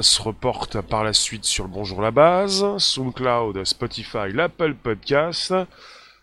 [0.00, 5.54] se reporte par la suite sur le Bonjour la base, SoundCloud, Spotify, l'Apple Podcast.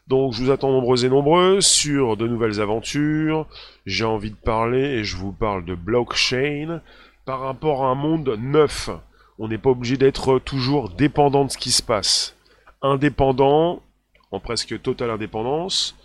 [0.07, 3.45] Donc je vous attends nombreux et nombreux sur de nouvelles aventures.
[3.85, 6.81] J'ai envie de parler et je vous parle de blockchain
[7.25, 8.89] par rapport à un monde neuf.
[9.37, 12.35] On n'est pas obligé d'être toujours dépendant de ce qui se passe.
[12.81, 13.83] Indépendant,
[14.31, 15.95] en presque totale indépendance,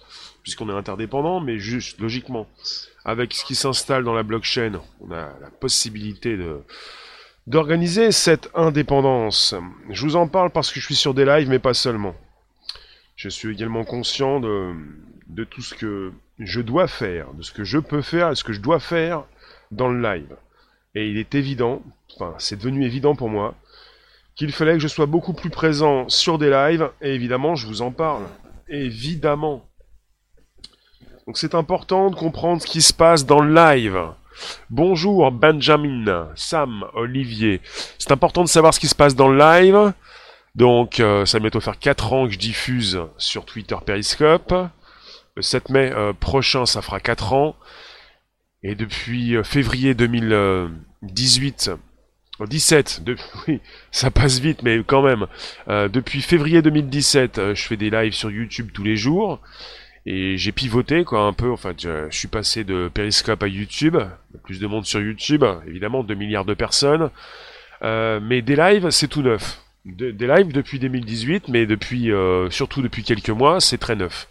[0.42, 2.46] puisqu'on est interdépendant, mais juste logiquement.
[3.06, 6.60] Avec ce qui s'installe dans la blockchain, on a la possibilité de
[7.46, 9.54] d'organiser cette indépendance.
[9.90, 12.14] Je vous en parle parce que je suis sur des lives, mais pas seulement.
[13.16, 14.74] Je suis également conscient de,
[15.50, 18.52] tout ce que je dois faire, de ce que je peux faire et ce que
[18.52, 19.24] je dois faire
[19.70, 20.36] dans le live.
[20.94, 21.82] Et il est évident,
[22.14, 23.54] enfin c'est devenu évident pour moi,
[24.34, 27.82] qu'il fallait que je sois beaucoup plus présent sur des lives, et évidemment je vous
[27.82, 28.24] en parle.
[28.68, 29.68] Évidemment.
[31.26, 34.12] Donc c'est important de comprendre ce qui se passe dans le live.
[34.70, 37.60] Bonjour Benjamin, Sam, Olivier.
[37.98, 39.92] C'est important de savoir ce qui se passe dans le live.
[40.54, 44.54] Donc euh, ça va bientôt faire 4 ans que je diffuse sur Twitter Periscope.
[45.34, 47.56] Le 7 mai euh, prochain, ça fera 4 ans.
[48.62, 51.70] Et depuis euh, février 2018,
[52.40, 53.16] 17, de,
[53.48, 55.26] oui, ça passe vite, mais quand même.
[55.68, 59.40] depuis février 2017, je fais des lives sur YouTube tous les jours.
[60.04, 63.96] Et j'ai pivoté quoi un peu, enfin je, suis passé de Periscope à YouTube,
[64.42, 67.10] plus de monde sur YouTube, évidemment 2 milliards de personnes.
[67.82, 69.60] Euh, mais des lives, c'est tout neuf.
[69.84, 74.28] des lives depuis 2018, mais depuis euh, surtout depuis quelques mois, c'est très neuf.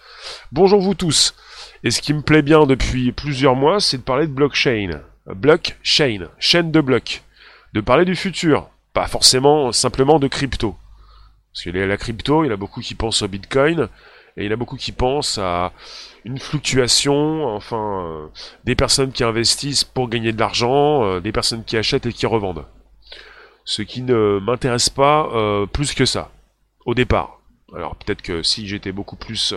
[0.51, 1.35] Bonjour vous tous.
[1.83, 5.01] Et ce qui me plaît bien depuis plusieurs mois, c'est de parler de blockchain.
[5.25, 7.23] Blockchain, chaîne de blocs.
[7.73, 10.75] De parler du futur, pas forcément simplement de crypto.
[11.53, 13.87] Parce que la crypto, il y a beaucoup qui pensent au Bitcoin,
[14.37, 15.73] et il y a beaucoup qui pensent à
[16.23, 18.27] une fluctuation, enfin, euh,
[18.63, 22.25] des personnes qui investissent pour gagner de l'argent, euh, des personnes qui achètent et qui
[22.25, 22.65] revendent.
[23.65, 26.31] Ce qui ne m'intéresse pas euh, plus que ça,
[26.85, 27.39] au départ.
[27.75, 29.53] Alors peut-être que si j'étais beaucoup plus,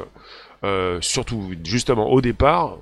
[1.00, 2.78] surtout justement au départ,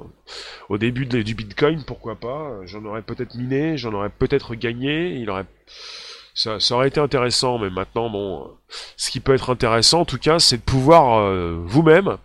[0.68, 5.30] au début du Bitcoin, pourquoi pas, j'en aurais peut-être miné, j'en aurais peut-être gagné, il
[5.30, 5.46] aurait
[6.34, 8.50] ça, aurait été intéressant, mais maintenant, bon,
[8.96, 12.16] ce qui peut être intéressant, en tout cas, c'est de pouvoir euh, vous-même,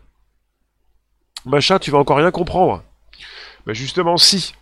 [1.45, 2.84] machin, tu vas encore rien comprendre.
[3.66, 4.53] Ben justement, si.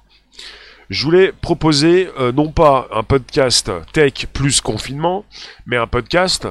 [0.89, 5.25] Je voulais proposer euh, non pas un podcast tech plus confinement,
[5.65, 6.47] mais un podcast,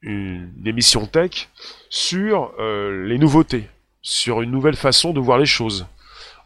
[0.00, 1.50] une, émission tech
[1.90, 3.68] sur euh, les nouveautés,
[4.00, 5.86] sur une nouvelle façon de voir les choses.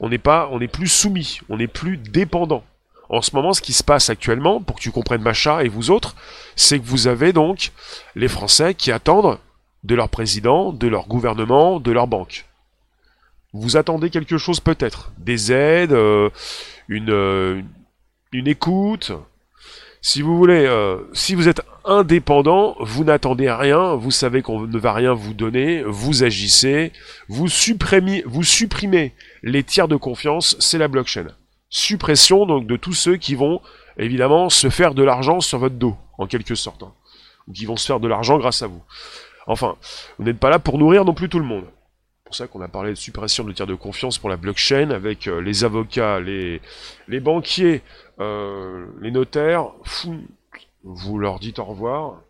[0.01, 2.65] On n'est pas, on n'est plus soumis, on n'est plus dépendant.
[3.11, 5.91] En ce moment, ce qui se passe actuellement, pour que tu comprennes Macha et vous
[5.91, 6.15] autres,
[6.55, 7.73] c'est que vous avez donc
[8.15, 9.39] les Français qui attendent
[9.83, 12.47] de leur président, de leur gouvernement, de leur banque.
[13.53, 16.31] Vous attendez quelque chose peut-être, des aides, euh,
[16.87, 17.63] une, euh,
[18.31, 19.11] une écoute?
[20.03, 24.79] Si vous voulez, euh, si vous êtes indépendant, vous n'attendez rien, vous savez qu'on ne
[24.79, 26.93] va rien vous donner, vous agissez,
[27.29, 31.27] vous supprimez, vous supprimez les tiers de confiance, c'est la blockchain
[31.71, 33.63] suppression donc de tous ceux qui vont
[33.97, 36.93] évidemment se faire de l'argent sur votre dos, en quelque sorte, hein.
[37.47, 38.83] ou qui vont se faire de l'argent grâce à vous.
[39.47, 39.77] Enfin,
[40.19, 41.65] vous n'êtes pas là pour nourrir non plus tout le monde.
[41.65, 44.91] C'est pour ça qu'on a parlé de suppression de tiers de confiance pour la blockchain
[44.91, 46.61] avec euh, les avocats, les,
[47.09, 47.83] les banquiers,
[48.21, 49.67] euh, les notaires.
[50.85, 52.21] vous leur dites au revoir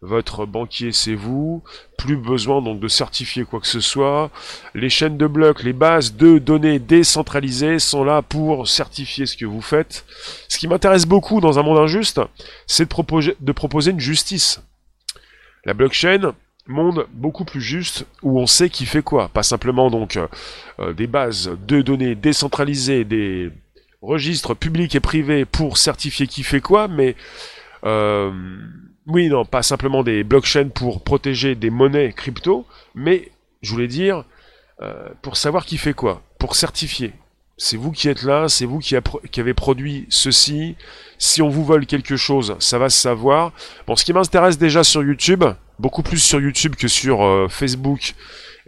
[0.00, 1.62] votre banquier c'est vous,
[1.96, 4.30] plus besoin donc de certifier quoi que ce soit.
[4.74, 9.46] Les chaînes de blocs, les bases de données décentralisées sont là pour certifier ce que
[9.46, 10.04] vous faites.
[10.48, 12.20] Ce qui m'intéresse beaucoup dans un monde injuste,
[12.66, 14.62] c'est de, proposer, de proposer une justice.
[15.64, 16.34] La blockchain,
[16.68, 20.28] monde beaucoup plus juste où on sait qui fait quoi, pas simplement donc euh,
[20.80, 23.50] euh, des bases de données décentralisées, des
[24.02, 27.16] registres publics et privés pour certifier qui fait quoi, mais
[27.84, 28.30] euh,
[29.06, 33.30] oui, non, pas simplement des blockchains pour protéger des monnaies crypto, mais,
[33.62, 34.24] je voulais dire,
[34.82, 37.12] euh, pour savoir qui fait quoi, pour certifier.
[37.56, 40.76] C'est vous qui êtes là, c'est vous qui, avez produit ceci.
[41.18, 43.52] Si on vous vole quelque chose, ça va se savoir.
[43.86, 45.42] Bon, ce qui m'intéresse déjà sur YouTube,
[45.80, 48.14] beaucoup plus sur YouTube que sur euh, Facebook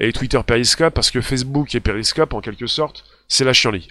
[0.00, 3.88] et Twitter Periscope, parce que Facebook et Periscope, en quelque sorte, c'est la chienlit.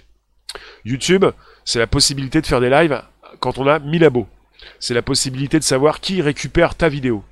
[0.84, 1.24] YouTube,
[1.64, 3.00] c'est la possibilité de faire des lives
[3.38, 4.26] quand on a 1000 abos
[4.78, 7.24] c'est la possibilité de savoir qui récupère ta vidéo.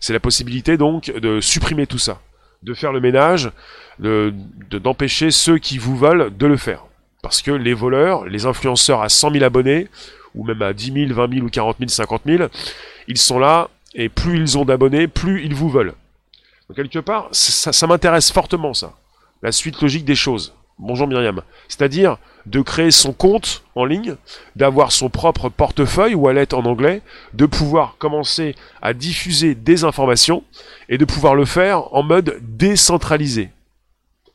[0.00, 2.20] C'est la possibilité donc de supprimer tout ça,
[2.62, 3.50] de faire le ménage,
[3.98, 6.84] d'empêcher de, ceux qui vous veulent de le faire.
[7.22, 9.88] Parce que les voleurs, les influenceurs à 100 000 abonnés,
[10.34, 12.48] ou même à 10 000, 20 000 ou 40 000, 50 000,
[13.08, 15.94] ils sont là, et plus ils ont d'abonnés, plus ils vous veulent.
[16.68, 18.94] Donc quelque part, ça m'intéresse fortement ça.
[19.42, 20.54] La suite logique des choses.
[20.82, 21.42] Bonjour Myriam.
[21.68, 22.16] C'est-à-dire
[22.46, 24.16] de créer son compte en ligne,
[24.56, 27.02] d'avoir son propre portefeuille, wallet en anglais,
[27.34, 30.42] de pouvoir commencer à diffuser des informations
[30.88, 33.50] et de pouvoir le faire en mode décentralisé.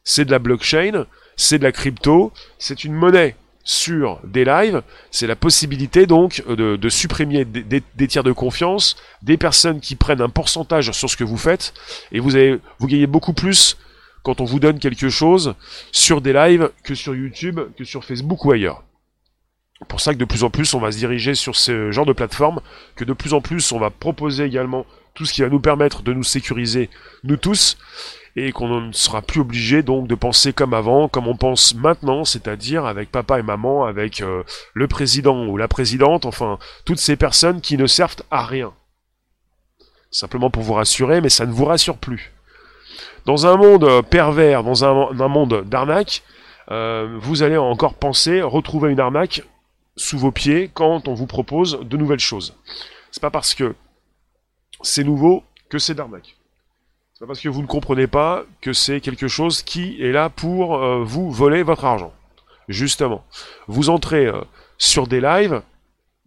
[0.03, 5.25] C'est de la blockchain, c'est de la crypto, c'est une monnaie sur des lives, c'est
[5.25, 10.91] la possibilité donc de, supprimer des, tiers de confiance, des personnes qui prennent un pourcentage
[10.91, 11.73] sur ce que vous faites,
[12.11, 13.77] et vous, avez, vous gagnez beaucoup plus
[14.25, 15.53] quand on vous donne quelque chose
[15.91, 18.83] sur des lives que sur YouTube, que sur Facebook ou ailleurs.
[19.87, 22.11] Pour ça que de plus en plus on va se diriger sur ce genre de
[22.11, 22.59] plateforme,
[22.95, 26.01] que de plus en plus on va proposer également tout ce qui va nous permettre
[26.01, 26.89] de nous sécuriser,
[27.23, 27.77] nous tous,
[28.35, 32.25] et qu'on ne sera plus obligé donc de penser comme avant, comme on pense maintenant,
[32.25, 34.43] c'est-à-dire avec papa et maman, avec euh,
[34.73, 38.73] le président ou la présidente, enfin toutes ces personnes qui ne servent à rien.
[40.09, 42.34] Simplement pour vous rassurer, mais ça ne vous rassure plus.
[43.25, 46.23] Dans un monde euh, pervers, dans un, monde d'arnaque,
[46.71, 49.43] euh, vous allez encore penser retrouver une arnaque
[49.95, 52.55] sous vos pieds quand on vous propose de nouvelles choses.
[53.11, 53.75] C'est pas parce que
[54.81, 56.35] c'est nouveau que c'est d'arnaque.
[57.13, 60.29] C'est pas parce que vous ne comprenez pas que c'est quelque chose qui est là
[60.29, 62.13] pour euh, vous voler votre argent.
[62.67, 63.23] Justement,
[63.67, 64.31] vous entrez
[64.79, 65.61] sur des lives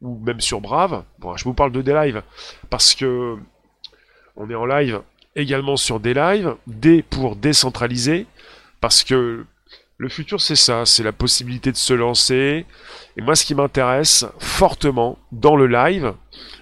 [0.00, 1.02] ou même sur Brave.
[1.18, 2.22] Bon, je vous parle de des lives
[2.70, 3.36] parce que
[4.36, 5.02] on est en live
[5.38, 8.26] également sur des lives, D pour décentraliser,
[8.80, 9.44] parce que
[9.96, 12.66] le futur c'est ça, c'est la possibilité de se lancer.
[13.16, 16.12] Et moi ce qui m'intéresse fortement dans le live,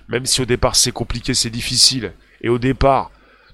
[0.08, 2.12] même si au départ c'est compliqué, c'est difficile,
[2.42, 3.10] et au départ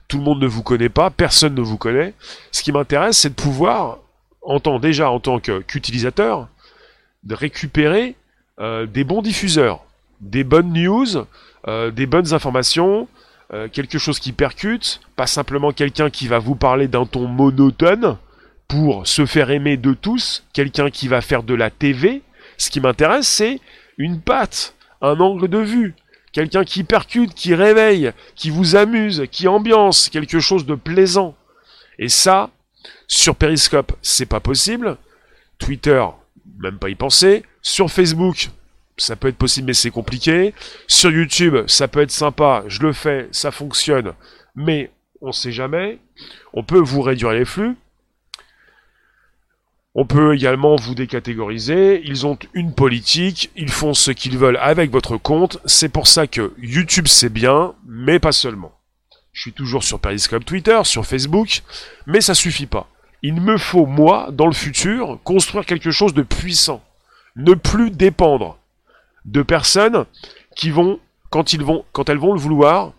[0.08, 2.14] tout le monde ne vous connaît pas, personne ne vous connaît,
[2.50, 3.98] ce qui m'intéresse c'est de pouvoir,
[4.42, 6.48] en tant, déjà en tant qu'utilisateur,
[7.22, 8.16] de récupérer
[8.58, 9.84] euh, des bons diffuseurs,
[10.20, 11.06] des bonnes news,
[11.69, 13.08] euh, des bonnes informations,
[13.54, 18.16] euh, quelque chose qui percute, pas simplement quelqu'un qui va vous parler d'un ton monotone
[18.66, 22.22] pour se faire aimer de tous, quelqu'un qui va faire de la TV.
[22.56, 23.60] Ce qui m'intéresse, c'est
[23.99, 25.94] une patte, un angle de vue,
[26.32, 31.37] quelqu'un qui percute, qui réveille, qui vous amuse, qui ambiance, quelque chose de plaisant.
[31.98, 32.48] Et ça,
[33.06, 34.96] sur Periscope, c'est pas possible.
[35.58, 36.02] Twitter,
[36.58, 37.44] même pas y penser.
[37.60, 38.48] Sur Facebook,
[39.02, 40.54] ça peut être possible mais c'est compliqué.
[40.87, 44.12] Sur YouTube, ça peut être sympa, je le fais, ça fonctionne,
[44.54, 44.90] mais
[45.20, 45.99] on sait jamais.
[46.52, 47.76] On peut vous réduire les flux.
[49.94, 52.00] On peut également vous décatégoriser.
[52.04, 55.58] Ils ont une politique, ils font ce qu'ils veulent avec votre compte.
[55.66, 58.72] C'est pour ça que YouTube c'est bien, mais pas seulement.
[59.32, 61.62] Je suis toujours sur Periscope Twitter, sur Facebook,
[62.06, 62.88] mais ça suffit pas.
[63.22, 66.82] Il me faut, moi, dans le futur, construire quelque chose de puissant.
[67.37, 68.58] Ne plus dépendre
[69.24, 70.04] de personnes
[70.56, 70.98] qui vont,
[71.30, 72.92] quand ils vont, quand elles vont le vouloir,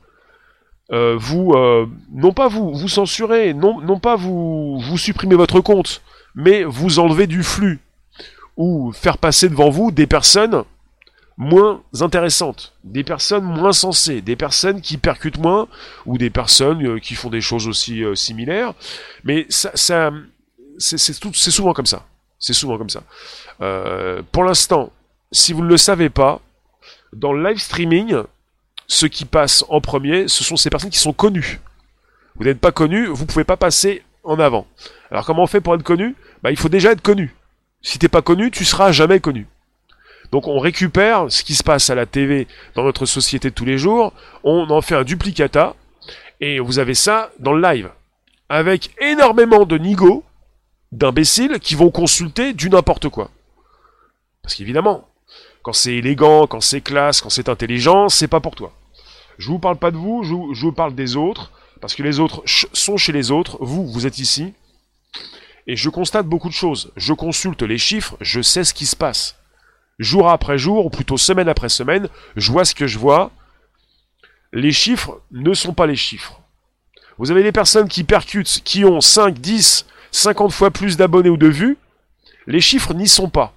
[0.91, 5.61] euh, vous, euh, non pas vous, vous censurer, non, non pas vous, vous supprimer votre
[5.61, 6.01] compte,
[6.35, 7.79] mais vous enlever du flux
[8.57, 10.63] ou faire passer devant vous des personnes
[11.37, 15.67] moins intéressantes, des personnes moins sensées, des personnes qui percutent moins
[16.05, 18.73] ou des personnes euh, qui font des choses aussi similaires.
[19.23, 20.11] Mais ça, ça
[20.77, 20.97] c'est
[21.51, 22.05] souvent comme ça.
[22.39, 23.03] C'est souvent comme ça.
[24.31, 24.91] pour l'instant,
[25.33, 26.39] si vous ne le savez pas,
[27.11, 28.15] dans le live streaming,
[28.87, 31.59] ce qui passe en premier, ce sont ces personnes qui sont connues.
[32.35, 34.67] Vous n'êtes pas connu, vous ne pouvez pas passer en avant.
[35.11, 36.15] Alors comment on fait pour être connu?
[36.41, 37.35] Bah, Il faut déjà être connu.
[37.81, 39.47] Si t'es pas connu, tu seras jamais connu.
[40.31, 43.77] Donc on récupère ce qui se passe à la TV dans notre société tous les
[43.77, 44.13] jours,
[44.43, 45.75] on en fait un duplicata,
[46.41, 47.89] et vous avez ça dans le live.
[48.49, 50.23] Avec énormément de nigauds,
[50.91, 53.29] d'imbéciles qui vont consulter du n'importe quoi.
[54.41, 55.07] Parce qu'évidemment,
[55.63, 58.73] quand c'est élégant, quand c'est classe, quand c'est intelligent, c'est pas pour toi.
[59.39, 61.51] Je vous parle pas de vous, je vous, parle des autres,
[61.81, 64.53] parce que les autres sont chez les autres, vous, vous êtes ici,
[65.65, 66.91] et je constate beaucoup de choses.
[66.97, 69.37] Je consulte les chiffres, je sais ce qui se passe.
[69.97, 73.31] Jour après jour, ou plutôt semaine après semaine, je vois ce que je vois.
[74.51, 76.41] Les chiffres ne sont pas les chiffres.
[77.17, 81.37] Vous avez des personnes qui percutent, qui ont 5, 10, 50 fois plus d'abonnés ou
[81.37, 81.77] de vues.
[82.47, 83.53] Les chiffres n'y sont pas.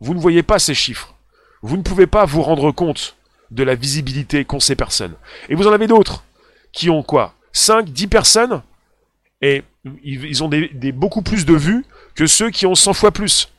[0.00, 1.13] Vous ne voyez pas ces chiffres
[1.64, 3.16] vous ne pouvez pas vous rendre compte
[3.50, 5.14] de la visibilité qu'ont ces personnes.
[5.48, 6.22] Et vous en avez d'autres
[6.72, 7.34] qui ont quoi?
[7.52, 8.62] 5, 10 personnes?
[9.40, 9.64] Et
[10.02, 13.50] ils ont des, beaucoup plus de vues que ceux qui ont 100 fois plus.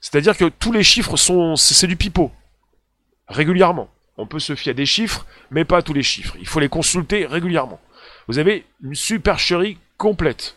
[0.00, 2.32] C'est-à-dire que tous les chiffres sont c'est du pipeau.
[3.28, 3.90] Régulièrement.
[4.16, 6.36] On peut se fier à des chiffres, mais pas à tous les chiffres.
[6.40, 7.80] Il faut les consulter régulièrement.
[8.26, 10.56] Vous avez une supercherie complète.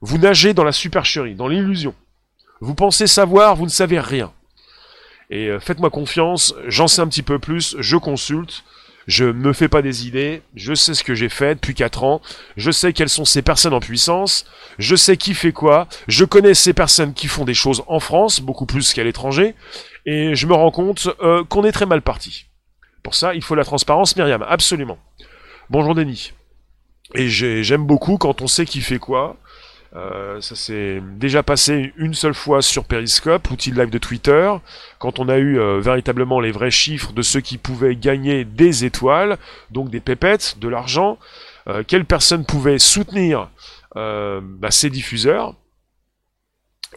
[0.00, 1.96] Vous nagez dans la supercherie, dans l'illusion.
[2.60, 4.32] Vous pensez savoir, vous ne savez rien.
[5.30, 8.64] Et euh, faites-moi confiance, j'en sais un petit peu plus, je consulte,
[9.06, 12.22] Je me fais pas des idées, je sais ce que j'ai fait depuis 4 ans,
[12.56, 14.46] je sais quelles sont ces personnes en puissance,
[14.78, 18.40] je sais qui fait quoi, je connais ces personnes qui font des choses en France,
[18.40, 19.54] beaucoup plus qu'à l'étranger,
[20.06, 22.46] et je me rends compte euh, qu'on est très mal parti.
[23.02, 24.98] Pour ça, il faut la transparence, Myriam, absolument.
[25.68, 26.32] Bonjour Denis.
[27.14, 29.36] Et j'aime beaucoup quand on sait qui fait quoi,
[29.96, 34.52] euh, ça s'est déjà passé une seule fois sur Periscope, l'outil de live de Twitter,
[34.98, 38.84] quand on a eu euh, véritablement les vrais chiffres de ceux qui pouvaient gagner des
[38.84, 39.38] étoiles,
[39.70, 41.18] donc des pépettes, de l'argent,
[41.68, 43.50] euh, quelles personnes pouvaient soutenir
[43.94, 45.54] bah, ces diffuseurs?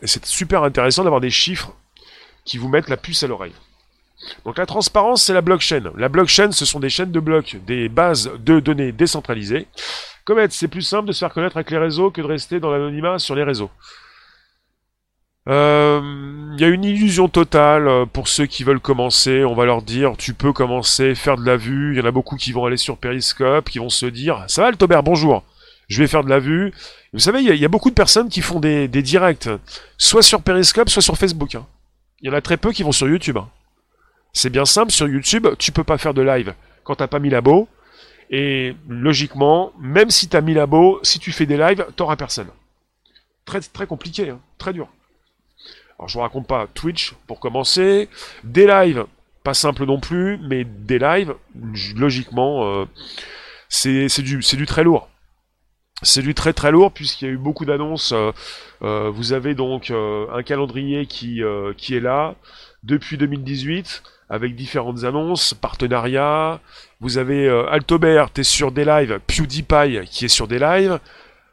[0.01, 1.73] Et c'est super intéressant d'avoir des chiffres
[2.43, 3.53] qui vous mettent la puce à l'oreille.
[4.45, 5.91] Donc la transparence, c'est la blockchain.
[5.95, 9.67] La blockchain, ce sont des chaînes de blocs, des bases de données décentralisées.
[10.25, 12.71] Comet, c'est plus simple de se faire connaître avec les réseaux que de rester dans
[12.71, 13.69] l'anonymat sur les réseaux.
[15.45, 19.45] Il euh, y a une illusion totale euh, pour ceux qui veulent commencer.
[19.45, 21.93] On va leur dire, tu peux commencer, faire de la vue.
[21.93, 24.63] Il y en a beaucoup qui vont aller sur Periscope, qui vont se dire, ça
[24.63, 25.45] va le Tobert, bonjour.
[25.87, 26.73] Je vais faire de la vue.
[27.13, 29.47] Vous savez, il y, a beaucoup de personnes qui font des, directs,
[29.97, 31.55] soit sur Periscope, soit sur Facebook.
[31.55, 31.65] Hein.
[32.19, 33.37] Il y en a très peu qui vont sur YouTube.
[34.37, 36.53] C'est bien simple, sur YouTube, tu peux pas faire de live
[36.83, 37.67] quand t'as pas mis labo.
[38.29, 42.49] Et logiquement, même si t'as mis labo, si tu fais des lives, t'auras personne.
[43.45, 44.89] Très compliqué, hein, très dur.
[45.97, 48.09] Alors je vous raconte pas Twitch pour commencer,
[48.43, 49.05] des lives,
[49.43, 51.33] pas simple non plus, mais des lives,
[51.95, 52.85] logiquement, euh,
[53.69, 55.09] c'est du très lourd.
[56.03, 58.11] C'est du très très lourd puisqu'il y a eu beaucoup d'annonces.
[58.11, 58.31] Euh,
[58.83, 62.35] euh, vous avez donc un calendrier qui est là
[62.83, 66.59] depuis 2018 avec différentes annonces, partenariats.
[66.99, 70.99] Vous avez euh, Altobert, t'es sur des lives, PewDiePie qui est sur des lives,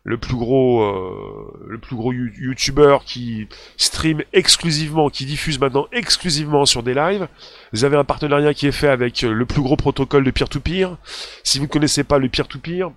[0.05, 6.67] le plus gros, euh, le plus gros YouTuber qui stream exclusivement, qui diffuse maintenant exclusivement
[6.67, 7.27] sur des lives.
[7.73, 10.97] Vous avez un partenariat qui est fait avec euh, le plus gros protocole de peer-to-peer.
[11.43, 12.91] Si vous ne connaissez pas le peer-to-peer,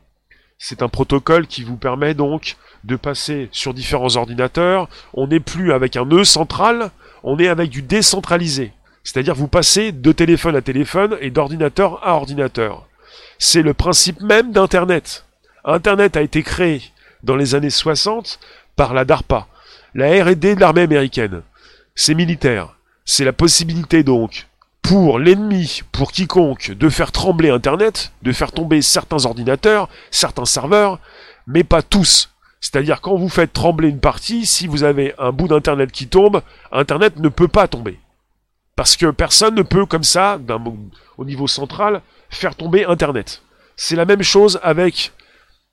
[0.58, 4.90] c'est un protocole qui vous permet donc de passer sur différents ordinateurs.
[5.14, 6.92] On n'est plus avec un nœud central,
[7.24, 8.74] on est avec du décentralisé.
[9.08, 12.86] C'est-à-dire vous passez de téléphone à téléphone et d'ordinateur à ordinateur.
[13.40, 15.24] C'est le principe même d'Internet.
[15.64, 16.82] Internet a été créé
[17.24, 18.38] dans les années 60
[18.76, 19.48] par la DARPA,
[19.96, 21.42] la R&D de l'armée américaine.
[21.96, 22.76] C'est militaire.
[23.06, 24.48] C'est la possibilité donc
[24.82, 31.00] pour l'ennemi, pour quiconque, de faire trembler Internet, de faire tomber certains ordinateurs, certains serveurs,
[31.48, 32.34] mais pas tous.
[32.60, 36.42] C'est-à-dire quand vous faites trembler une partie, si vous avez un bout d'Internet qui tombe,
[36.74, 38.00] Internet ne peut pas tomber.
[38.78, 40.40] Parce que personne ne peut, comme ça,
[41.18, 43.42] au niveau central, faire tomber Internet.
[43.76, 45.14] C'est la même chose avec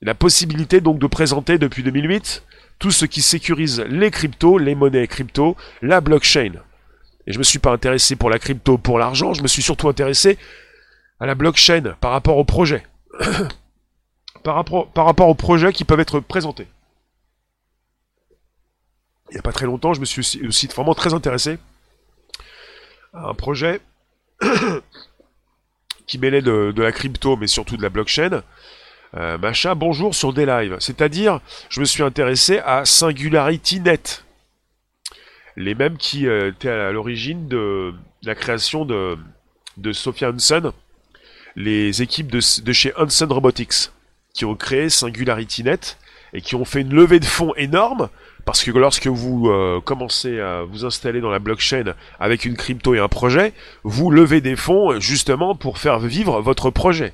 [0.01, 2.43] la possibilité donc de présenter depuis 2008
[2.79, 6.53] tout ce qui sécurise les cryptos, les monnaies crypto, la blockchain.
[7.27, 9.87] Et je me suis pas intéressé pour la crypto pour l'argent, je me suis surtout
[9.87, 10.39] intéressé
[11.19, 12.43] à la blockchain par rapport
[14.43, 16.67] par, rapport, par rapport aux projets qui peuvent être présentés.
[19.29, 21.59] Il n'y a pas très longtemps, je me suis aussi vraiment très intéressé
[23.15, 23.81] un projet
[26.07, 28.43] qui mêlait de, la crypto, mais surtout de la blockchain.
[29.15, 30.75] Euh, machin, bonjour sur des lives.
[30.79, 34.23] C'est-à-dire, je me suis intéressé à SingularityNet.
[35.55, 37.93] Les mêmes qui euh, étaient à l'origine de
[38.23, 39.17] la création de,
[39.77, 40.71] de Sophia Hansen,
[41.55, 43.91] les équipes de, de chez Hansen Robotics,
[44.33, 45.97] qui ont créé SingularityNet
[46.33, 48.09] et qui ont fait une levée de fonds énorme
[48.45, 52.93] parce que lorsque vous euh, commencez à vous installer dans la blockchain avec une crypto
[52.93, 57.13] et un projet, vous levez des fonds justement pour faire vivre votre projet.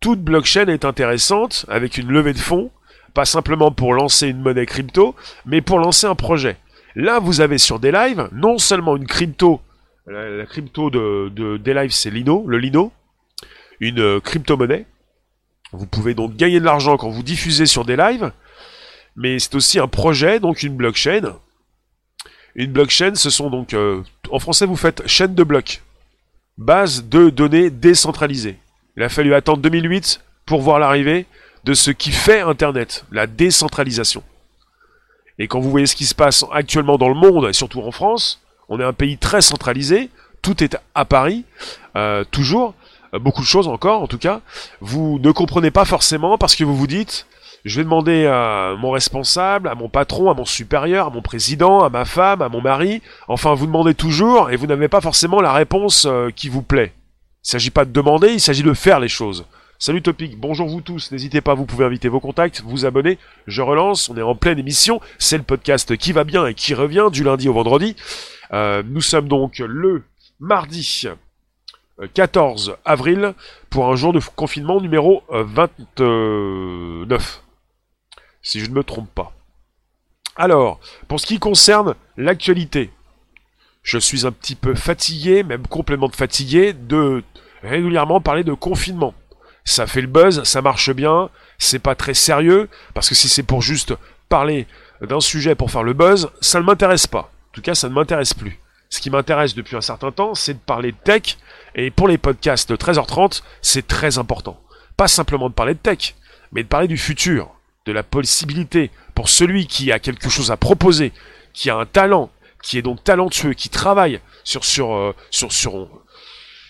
[0.00, 2.70] Toute blockchain est intéressante avec une levée de fonds,
[3.12, 6.56] pas simplement pour lancer une monnaie crypto, mais pour lancer un projet.
[6.94, 9.60] Là, vous avez sur des lives non seulement une crypto,
[10.06, 12.92] la, crypto de, de des lives c'est Lino, le Lino,
[13.80, 14.86] une euh, crypto-monnaie.
[15.72, 18.32] Vous pouvez donc gagner de l'argent quand vous diffusez sur des lives,
[19.18, 21.34] mais c'est aussi un projet, donc une blockchain.
[22.54, 25.82] Une blockchain, ce sont donc, euh, en français vous faites chaîne de blocs,
[26.56, 28.56] base de données décentralisées.
[28.96, 31.26] Il a fallu attendre 2008 pour voir l'arrivée
[31.64, 34.22] de ce qui fait Internet, la décentralisation.
[35.40, 37.90] Et quand vous voyez ce qui se passe actuellement dans le monde, et surtout en
[37.90, 40.10] France, on est un pays très centralisé,
[40.42, 41.44] tout est à Paris,
[41.96, 42.74] euh, toujours,
[43.14, 44.42] euh, beaucoup de choses encore en tout cas,
[44.80, 47.26] vous ne comprenez pas forcément parce que vous vous dites,
[47.68, 51.84] je vais demander à mon responsable, à mon patron, à mon supérieur, à mon président,
[51.84, 53.02] à ma femme, à mon mari.
[53.28, 56.92] Enfin, vous demandez toujours et vous n'avez pas forcément la réponse euh, qui vous plaît.
[56.94, 59.44] Il ne s'agit pas de demander, il s'agit de faire les choses.
[59.78, 63.62] Salut Topic, bonjour vous tous, n'hésitez pas, vous pouvez inviter vos contacts, vous abonner, je
[63.62, 67.06] relance, on est en pleine émission, c'est le podcast qui va bien et qui revient
[67.12, 67.94] du lundi au vendredi.
[68.52, 70.02] Euh, nous sommes donc le
[70.40, 71.06] mardi
[72.12, 73.34] 14 avril
[73.70, 77.42] pour un jour de confinement numéro 29.
[78.42, 79.32] Si je ne me trompe pas.
[80.36, 80.78] Alors,
[81.08, 82.92] pour ce qui concerne l'actualité,
[83.82, 87.24] je suis un petit peu fatigué, même complètement fatigué, de
[87.62, 89.14] régulièrement parler de confinement.
[89.64, 93.42] Ça fait le buzz, ça marche bien, c'est pas très sérieux, parce que si c'est
[93.42, 93.94] pour juste
[94.28, 94.66] parler
[95.00, 97.32] d'un sujet pour faire le buzz, ça ne m'intéresse pas.
[97.50, 98.60] En tout cas, ça ne m'intéresse plus.
[98.90, 101.36] Ce qui m'intéresse depuis un certain temps, c'est de parler de tech,
[101.74, 104.60] et pour les podcasts de 13h30, c'est très important.
[104.96, 106.14] Pas simplement de parler de tech,
[106.52, 107.50] mais de parler du futur,
[107.88, 111.12] de la possibilité pour celui qui a quelque chose à proposer,
[111.54, 112.30] qui a un talent,
[112.62, 115.14] qui est donc talentueux, qui travaille sur, sur, euh,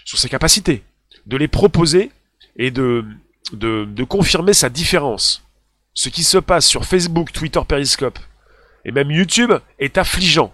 [0.04, 0.84] ses capacités,
[1.26, 2.12] de les proposer
[2.56, 3.04] et de
[4.08, 5.42] confirmer sa différence.
[5.94, 8.20] Ce qui se passe sur Facebook, Twitter, Periscope
[8.84, 10.52] et même YouTube est affligeant.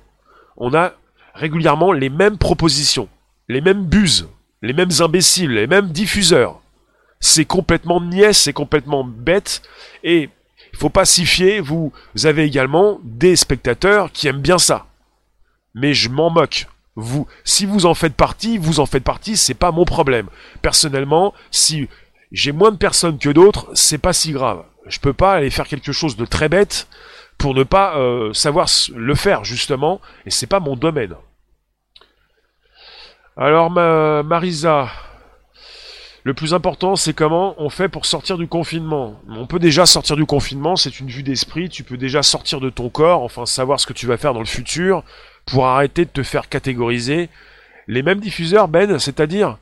[0.56, 0.94] On a
[1.34, 3.10] régulièrement les mêmes propositions,
[3.48, 4.28] les mêmes buses,
[4.62, 6.62] les mêmes imbéciles, les mêmes diffuseurs.
[7.20, 9.60] C'est complètement niais, c'est complètement bête
[10.02, 10.30] et
[10.74, 11.92] il faut pas s'y fier, vous
[12.24, 14.86] avez également des spectateurs qui aiment bien ça.
[15.72, 16.66] Mais je m'en moque.
[17.44, 20.26] Si vous en faites partie, vous en faites partie, c'est pas mon problème.
[20.62, 21.88] Personnellement, si
[22.32, 24.64] j'ai moins de personnes que d'autres, c'est pas si grave.
[24.86, 26.88] Je peux pas aller faire quelque chose de très bête
[27.38, 28.66] pour ne pas euh, savoir
[28.96, 31.14] le faire justement, et c'est pas mon domaine.
[33.36, 34.90] Alors ma, Marisa,
[36.24, 39.20] le plus important, c'est comment on fait pour sortir du confinement.
[39.28, 42.70] On peut déjà sortir du confinement, c'est une vue d'esprit, tu peux déjà sortir de
[42.70, 45.04] ton corps, enfin savoir ce que tu vas faire dans le futur,
[45.44, 47.28] pour arrêter de te faire catégoriser.
[47.88, 49.58] Les mêmes diffuseurs, Ben, c'est-à-dire,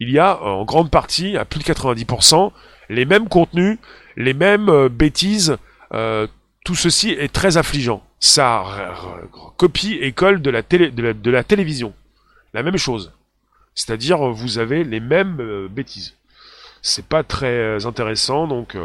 [0.00, 2.52] il y a en grande partie, à plus de 90%,
[2.88, 3.78] les mêmes contenus,
[4.16, 5.58] les mêmes euh, bêtises,
[5.92, 6.26] euh,
[6.64, 8.02] tout ceci est très affligeant.
[8.18, 8.64] Ça
[9.58, 11.92] copie et colle de la, télé, de la télévision.
[12.54, 13.12] La même chose.
[13.74, 16.14] C'est-à-dire, vous avez les mêmes euh, bêtises.
[16.82, 18.76] C'est pas très intéressant, donc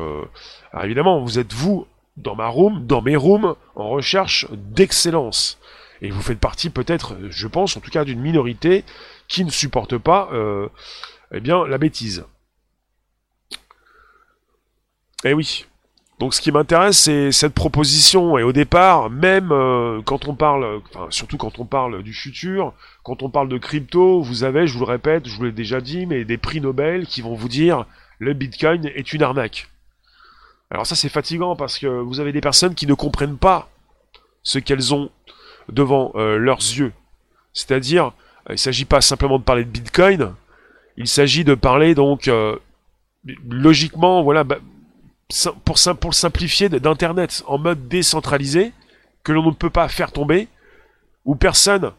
[0.84, 5.60] évidemment, vous êtes vous dans ma room, dans mes rooms, en recherche d'excellence.
[6.02, 8.84] Et vous faites partie peut-être, je pense, en tout cas d'une minorité
[9.28, 10.68] qui ne supporte pas, euh,
[11.32, 12.26] eh bien, la bêtise.
[15.24, 15.66] Eh oui.
[16.20, 18.38] Donc ce qui m'intéresse, c'est cette proposition.
[18.38, 22.74] Et au départ, même euh, quand on parle, enfin surtout quand on parle du futur,
[23.04, 25.80] quand on parle de crypto, vous avez, je vous le répète, je vous l'ai déjà
[25.80, 27.86] dit, mais des prix Nobel qui vont vous dire
[28.20, 29.70] le Bitcoin est une arnaque.
[30.72, 33.70] Alors ça c'est fatigant parce que vous avez des personnes qui ne comprennent pas
[34.44, 35.10] ce qu'elles ont
[35.70, 36.94] devant euh, leurs yeux.
[37.54, 40.34] C'est-à-dire, euh, il ne s'agit pas simplement de parler de Bitcoin,
[40.96, 42.56] il s'agit de parler donc euh,
[43.48, 44.58] logiquement, voilà, bah,
[45.66, 48.74] pour, simplifier, d'Internet en mode décentralisé,
[49.24, 50.48] que l'on ne peut pas faire tomber,
[51.26, 51.92] où personne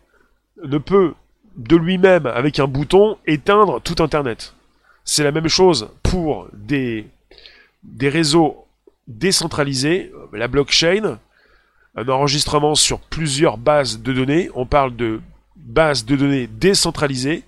[0.64, 1.14] ne peut
[1.57, 4.55] de lui-même, avec un bouton, éteindre tout Internet.
[5.05, 7.07] C'est la même chose pour des,
[7.83, 8.67] des réseaux
[9.07, 11.19] décentralisés, la blockchain,
[11.97, 14.51] un enregistrement sur plusieurs bases de données.
[14.55, 15.21] On parle de
[15.57, 17.43] bases de données décentralisées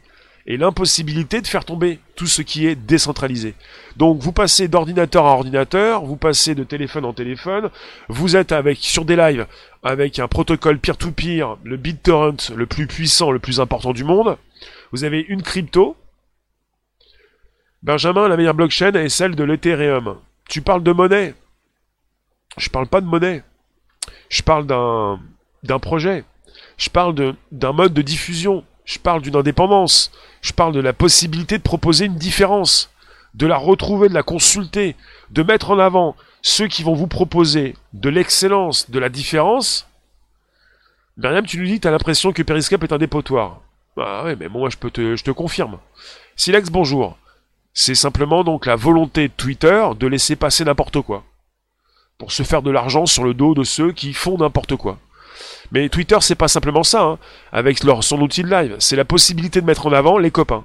[0.47, 3.55] et l'impossibilité de faire tomber tout ce qui est décentralisé.
[3.97, 7.71] Donc vous passez d'ordinateur à ordinateur, vous passez de téléphone en téléphone,
[8.11, 9.47] vous êtes avec sur des lives
[9.83, 14.37] avec un protocole peer-to-peer, le BitTorrent le plus puissant, le plus important du monde.
[14.93, 15.97] Vous avez une crypto.
[17.83, 20.19] Benjamin, la meilleure blockchain est celle de l'Ethereum.
[20.47, 21.35] Tu parles de monnaie?
[22.59, 23.43] Je parle pas de monnaie.
[24.29, 25.19] Je parle d'un,
[25.63, 26.25] d'un projet.
[26.77, 28.63] Je parle d'un mode de diffusion.
[28.91, 30.11] Je parle d'une indépendance.
[30.43, 32.91] Je parle de la possibilité de proposer une différence.
[33.35, 34.97] De la retrouver, de la consulter.
[35.31, 39.87] De mettre en avant ceux qui vont vous proposer de l'excellence, de la différence.
[41.17, 43.61] Myriam, tu nous dis que tu as l'impression que Periscope est un dépotoir.
[43.97, 45.79] Bah ouais, mais moi je peux te, je te confirme.
[46.35, 47.17] Silex, bonjour.
[47.73, 51.23] C'est simplement donc la volonté de Twitter de laisser passer n'importe quoi
[52.19, 54.99] pour se faire de l'argent sur le dos de ceux qui font n'importe quoi.
[55.73, 57.19] Mais Twitter, c'est pas simplement ça, hein,
[57.53, 58.77] avec leur, son outil live.
[58.79, 60.65] C'est la possibilité de mettre en avant les copains.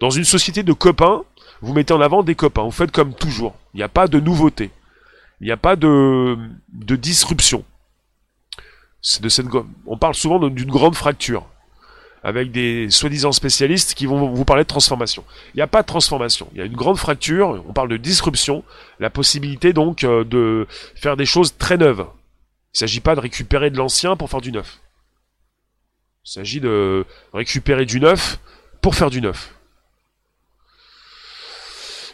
[0.00, 1.22] Dans une société de copains,
[1.62, 2.62] vous mettez en avant des copains.
[2.62, 3.54] Vous faites comme toujours.
[3.74, 4.70] Il n'y a pas de nouveauté.
[5.40, 6.36] Il n'y a pas de,
[6.72, 7.64] de disruption.
[9.02, 9.46] C'est de cette,
[9.86, 11.46] on parle souvent d'une grande fracture
[12.22, 15.24] avec des soi-disant spécialistes qui vont vous parler de transformation.
[15.54, 17.96] Il n'y a pas de transformation, il y a une grande fracture, on parle de
[17.96, 18.62] disruption,
[18.98, 22.06] la possibilité donc euh, de faire des choses très neuves.
[22.72, 24.80] Il ne s'agit pas de récupérer de l'ancien pour faire du neuf.
[26.24, 28.38] Il s'agit de récupérer du neuf
[28.80, 29.54] pour faire du neuf.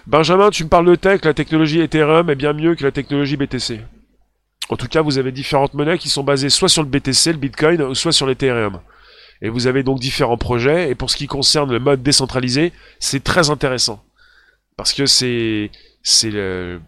[0.06, 3.36] Benjamin, tu me parles de tech, la technologie Ethereum est bien mieux que la technologie
[3.36, 3.80] BTC.
[4.68, 7.38] En tout cas, vous avez différentes monnaies qui sont basées soit sur le BTC, le
[7.38, 8.80] Bitcoin, soit sur l'Ethereum.
[9.42, 10.90] Et vous avez donc différents projets.
[10.90, 14.02] Et pour ce qui concerne le mode décentralisé, c'est très intéressant.
[14.76, 15.70] Parce que c'est
[16.02, 16.80] c'est le,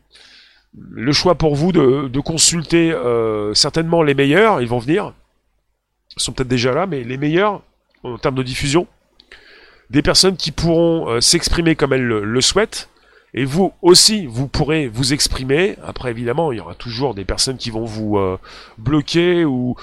[0.91, 4.61] le choix pour vous de, consulter euh, certainement les meilleurs.
[4.61, 5.13] Ils vont venir.
[6.17, 7.63] Ils sont peut-être déjà là, mais les meilleurs
[8.03, 8.87] en termes de diffusion.
[9.91, 12.89] Des personnes qui pourront euh, s'exprimer comme elles le, souhaitent.
[13.35, 15.77] Et vous aussi, vous pourrez vous exprimer.
[15.87, 18.39] Après, évidemment, il y aura toujours des personnes qui vont vous euh,
[18.79, 19.77] bloquer ou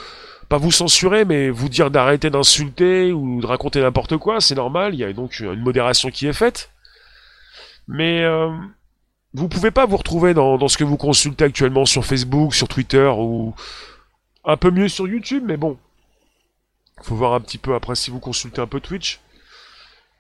[0.50, 4.42] pas vous censurer, mais vous dire d'arrêter d'insulter ou de raconter n'importe quoi.
[4.42, 4.94] C'est normal.
[4.94, 6.72] Il y a donc une modération qui est faite.
[7.88, 8.26] Mais
[9.36, 12.68] vous pouvez pas vous retrouver dans, dans, ce que vous consultez actuellement sur Facebook, sur
[12.68, 13.54] Twitter ou
[14.46, 15.78] un peu mieux sur YouTube, mais bon.
[17.02, 19.20] Faut voir un petit peu après si vous consultez un peu Twitch.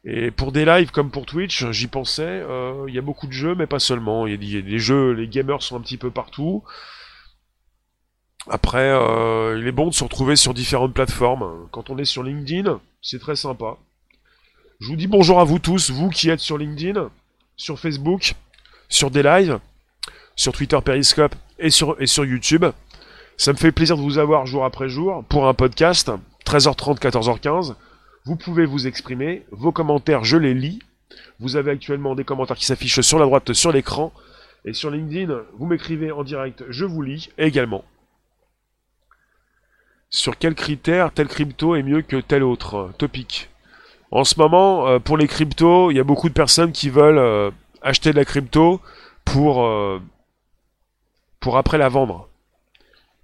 [0.03, 3.31] Et pour des lives comme pour Twitch, j'y pensais, euh, il y a beaucoup de
[3.31, 4.27] jeux, mais pas seulement.
[4.27, 6.63] Il y, a des jeux, les gamers sont un petit peu partout.
[8.47, 11.67] Après, euh, il est bon de se retrouver sur différentes plateformes.
[11.71, 13.77] Quand on est sur LinkedIn, c'est très sympa.
[14.79, 17.09] Je vous dis bonjour à vous tous, vous qui êtes sur LinkedIn,
[17.55, 18.35] sur Facebook,
[18.89, 19.59] sur des lives,
[20.35, 21.95] sur Twitter Periscope et sur,
[22.25, 22.65] YouTube.
[23.37, 26.11] Ça me fait plaisir de vous avoir jour après jour pour un podcast,
[26.45, 27.75] 13h30, 14h15.
[28.25, 30.79] Vous pouvez vous exprimer, vos commentaires, je les lis.
[31.39, 34.11] Vous avez actuellement des commentaires qui s'affichent sur la droite sur l'écran.
[34.63, 37.83] Et sur LinkedIn, vous m'écrivez en direct, je vous lis également.
[40.09, 43.49] Sur quels critères tel crypto est mieux que tel autre Topic?
[44.11, 47.17] En ce moment, euh, pour les cryptos, il y a beaucoup de personnes qui veulent
[47.17, 47.51] euh,
[47.85, 48.81] acheter de la crypto
[49.23, 50.01] pour, euh,
[51.39, 52.27] pour après la vendre.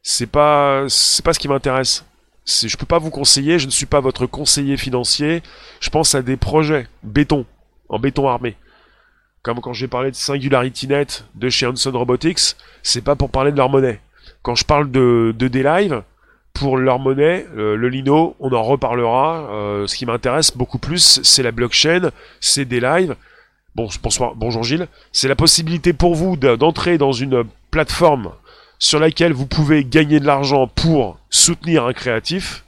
[0.04, 2.06] C'est pas, c'est pas ce qui m'intéresse
[2.46, 5.44] je peux pas vous conseiller, je ne suis pas votre conseiller financier.
[5.80, 7.46] Je pense à des projets béton,
[7.90, 8.56] en béton armé.
[9.44, 13.58] Comme quand j'ai parlé de SingularityNet de chez Hanson Robotics, c'est pas pour parler de
[13.58, 14.00] leur monnaie.
[14.44, 16.04] Quand je parle de, de
[16.54, 19.50] pour leur monnaie, le Lino, on en reparlera.
[19.52, 23.16] Euh, ce qui m'intéresse beaucoup plus, c'est la blockchain, c'est D-Live.
[23.74, 24.90] Bon, bonsoir, bonjour Gilles.
[25.14, 28.34] C'est la possibilité pour vous d'entrer dans une plateforme
[28.80, 32.66] sur laquelle vous pouvez gagner de l'argent pour soutenir un créatif.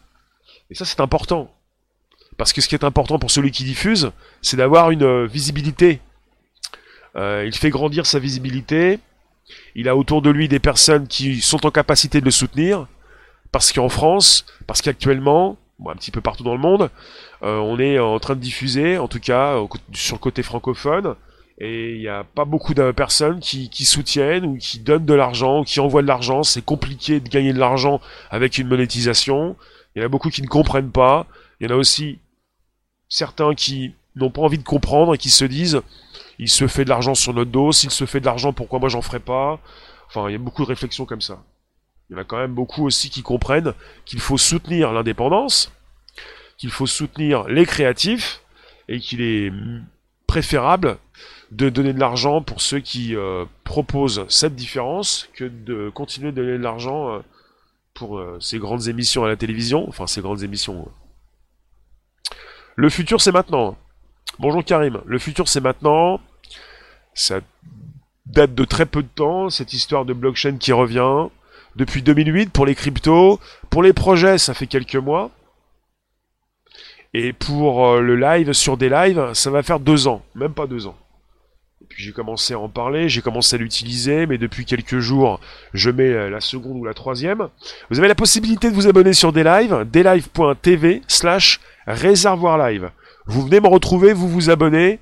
[0.69, 1.51] Et ça, c'est important.
[2.37, 4.11] Parce que ce qui est important pour celui qui diffuse,
[4.41, 5.99] c'est d'avoir une euh, visibilité.
[7.17, 8.99] Euh, il fait grandir sa visibilité.
[9.75, 12.87] Il a autour de lui des personnes qui sont en capacité de le soutenir.
[13.51, 16.89] Parce qu'en France, parce qu'actuellement, un petit peu partout dans le monde,
[17.43, 19.57] on est en train de diffuser, en tout cas
[19.91, 21.15] sur le côté francophone,
[21.59, 25.63] et il n'y a pas beaucoup de personnes qui, soutiennent ou qui donnent de l'argent
[25.63, 26.43] qui envoient de l'argent.
[26.43, 28.01] C'est compliqué de gagner de l'argent
[28.31, 29.55] avec une monétisation.
[29.95, 31.27] Il y en a beaucoup qui ne comprennent pas.
[31.59, 32.19] Il y en a aussi
[33.07, 35.81] certains qui n'ont pas envie de comprendre et qui se disent
[36.39, 38.89] il se fait de l'argent sur notre dos, s'il se fait de l'argent, pourquoi moi
[38.89, 39.59] j'en ferai pas?
[40.07, 41.43] Enfin, il y a beaucoup de réflexions comme ça.
[42.09, 43.73] Il y en a quand même beaucoup aussi qui comprennent
[44.05, 45.71] qu'il faut soutenir l'indépendance,
[46.63, 48.41] qu'il faut soutenir les créatifs,
[48.87, 49.51] et qu'il est
[50.27, 50.97] préférable
[51.51, 56.41] de donner de l'argent pour ceux qui euh, proposent cette différence que de continuer de
[56.41, 57.19] donner de l'argent euh,
[57.93, 60.87] pour euh, ces grandes émissions à la télévision, enfin ces grandes émissions.
[62.77, 63.77] Le futur c'est maintenant.
[64.39, 66.21] Bonjour Karim, le futur c'est maintenant.
[67.13, 67.41] Ça
[68.25, 71.27] date de très peu de temps, cette histoire de blockchain qui revient.
[71.75, 75.29] Depuis 2008 pour les cryptos, pour les projets ça fait quelques mois.
[77.13, 80.87] Et pour le live sur des lives, ça va faire deux ans, même pas deux
[80.87, 80.95] ans.
[81.89, 85.39] Puis j'ai commencé à en parler, j'ai commencé à l'utiliser, mais depuis quelques jours,
[85.75, 87.49] je mets la seconde ou la troisième.
[87.91, 92.89] Vous avez la possibilité de vous abonner sur des lives, deslive.tv slash réservoir live.
[93.27, 94.99] Vous venez me retrouver, vous vous abonnez,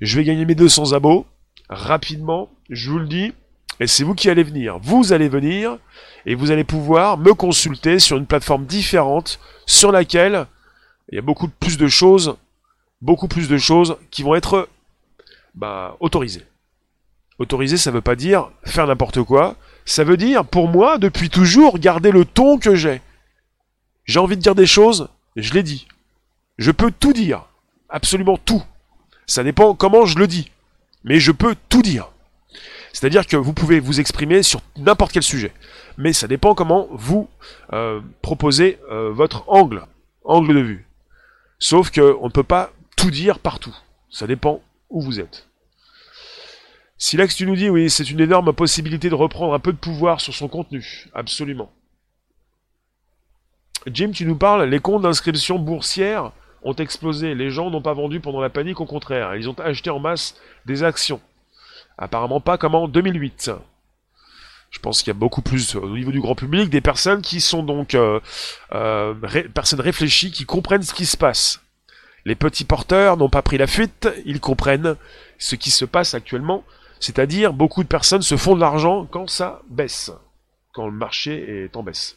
[0.00, 1.26] je vais gagner mes 200 abos,
[1.68, 3.32] rapidement, je vous le dis,
[3.80, 4.78] et c'est vous qui allez venir.
[4.80, 5.76] Vous allez venir,
[6.24, 10.46] et vous allez pouvoir me consulter sur une plateforme différente, sur laquelle
[11.10, 12.36] il y a beaucoup plus de choses,
[13.00, 14.68] beaucoup plus de choses qui vont être
[15.54, 16.44] bah, autorisé.
[17.38, 19.56] Autorisé, ça veut pas dire faire n'importe quoi.
[19.84, 23.00] Ça veut dire, pour moi, depuis toujours, garder le ton que j'ai.
[24.04, 25.86] J'ai envie de dire des choses, je l'ai dit.
[26.58, 27.44] Je peux tout dire.
[27.88, 28.62] Absolument tout.
[29.26, 30.50] Ça dépend comment je le dis.
[31.04, 32.10] Mais je peux tout dire.
[32.92, 35.52] C'est-à-dire que vous pouvez vous exprimer sur n'importe quel sujet.
[35.96, 37.28] Mais ça dépend comment vous
[37.72, 39.86] euh, proposez euh, votre angle,
[40.24, 40.87] angle de vue.
[41.58, 43.76] Sauf qu'on ne peut pas tout dire partout.
[44.10, 45.48] Ça dépend où vous êtes.
[46.96, 50.20] Silex, tu nous dis, oui, c'est une énorme possibilité de reprendre un peu de pouvoir
[50.20, 51.06] sur son contenu.
[51.14, 51.70] Absolument.
[53.86, 57.34] Jim, tu nous parles, les comptes d'inscription boursière ont explosé.
[57.34, 59.36] Les gens n'ont pas vendu pendant la panique, au contraire.
[59.36, 61.20] Ils ont acheté en masse des actions.
[61.96, 63.50] Apparemment pas comme en 2008.
[64.70, 67.40] Je pense qu'il y a beaucoup plus au niveau du grand public des personnes qui
[67.40, 68.20] sont donc euh,
[68.72, 69.14] euh,
[69.54, 71.60] personnes réfléchies, qui comprennent ce qui se passe.
[72.24, 74.96] Les petits porteurs n'ont pas pris la fuite, ils comprennent
[75.38, 76.64] ce qui se passe actuellement,
[77.00, 80.10] c'est-à-dire beaucoup de personnes se font de l'argent quand ça baisse,
[80.74, 82.16] quand le marché est en baisse.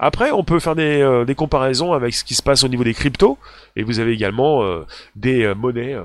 [0.00, 2.82] Après, on peut faire des, euh, des comparaisons avec ce qui se passe au niveau
[2.82, 3.38] des cryptos,
[3.76, 4.64] et vous avez également
[5.14, 5.96] des monnaies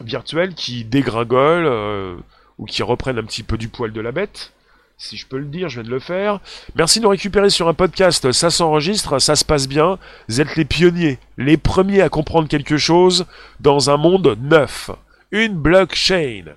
[0.00, 2.22] virtuelles qui dégringolent
[2.60, 4.52] ou qui reprennent un petit peu du poil de la bête.
[4.98, 6.40] Si je peux le dire, je viens de le faire.
[6.74, 9.98] Merci de nous récupérer sur un podcast, ça s'enregistre, ça se passe bien.
[10.28, 13.24] Vous êtes les pionniers, les premiers à comprendre quelque chose
[13.60, 14.90] dans un monde neuf.
[15.30, 16.54] Une blockchain,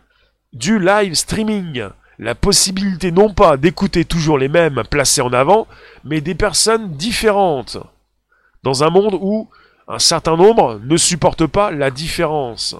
[0.52, 1.88] du live streaming,
[2.20, 5.68] la possibilité non pas d'écouter toujours les mêmes placés en avant,
[6.04, 7.78] mais des personnes différentes.
[8.64, 9.50] Dans un monde où
[9.88, 12.76] un certain nombre ne supportent pas la différence.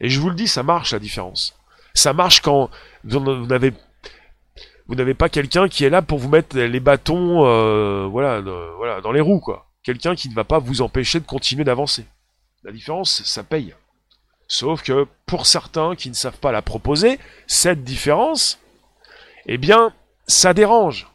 [0.00, 1.56] Et je vous le dis, ça marche la différence.
[1.94, 2.70] Ça marche quand
[3.04, 9.12] vous n'avez pas quelqu'un qui est là pour vous mettre les bâtons euh, voilà, dans
[9.12, 9.66] les roues, quoi.
[9.82, 12.04] Quelqu'un qui ne va pas vous empêcher de continuer d'avancer.
[12.62, 13.74] La différence, ça paye.
[14.46, 18.60] Sauf que pour certains qui ne savent pas la proposer, cette différence,
[19.46, 19.92] eh bien,
[20.26, 21.08] ça dérange.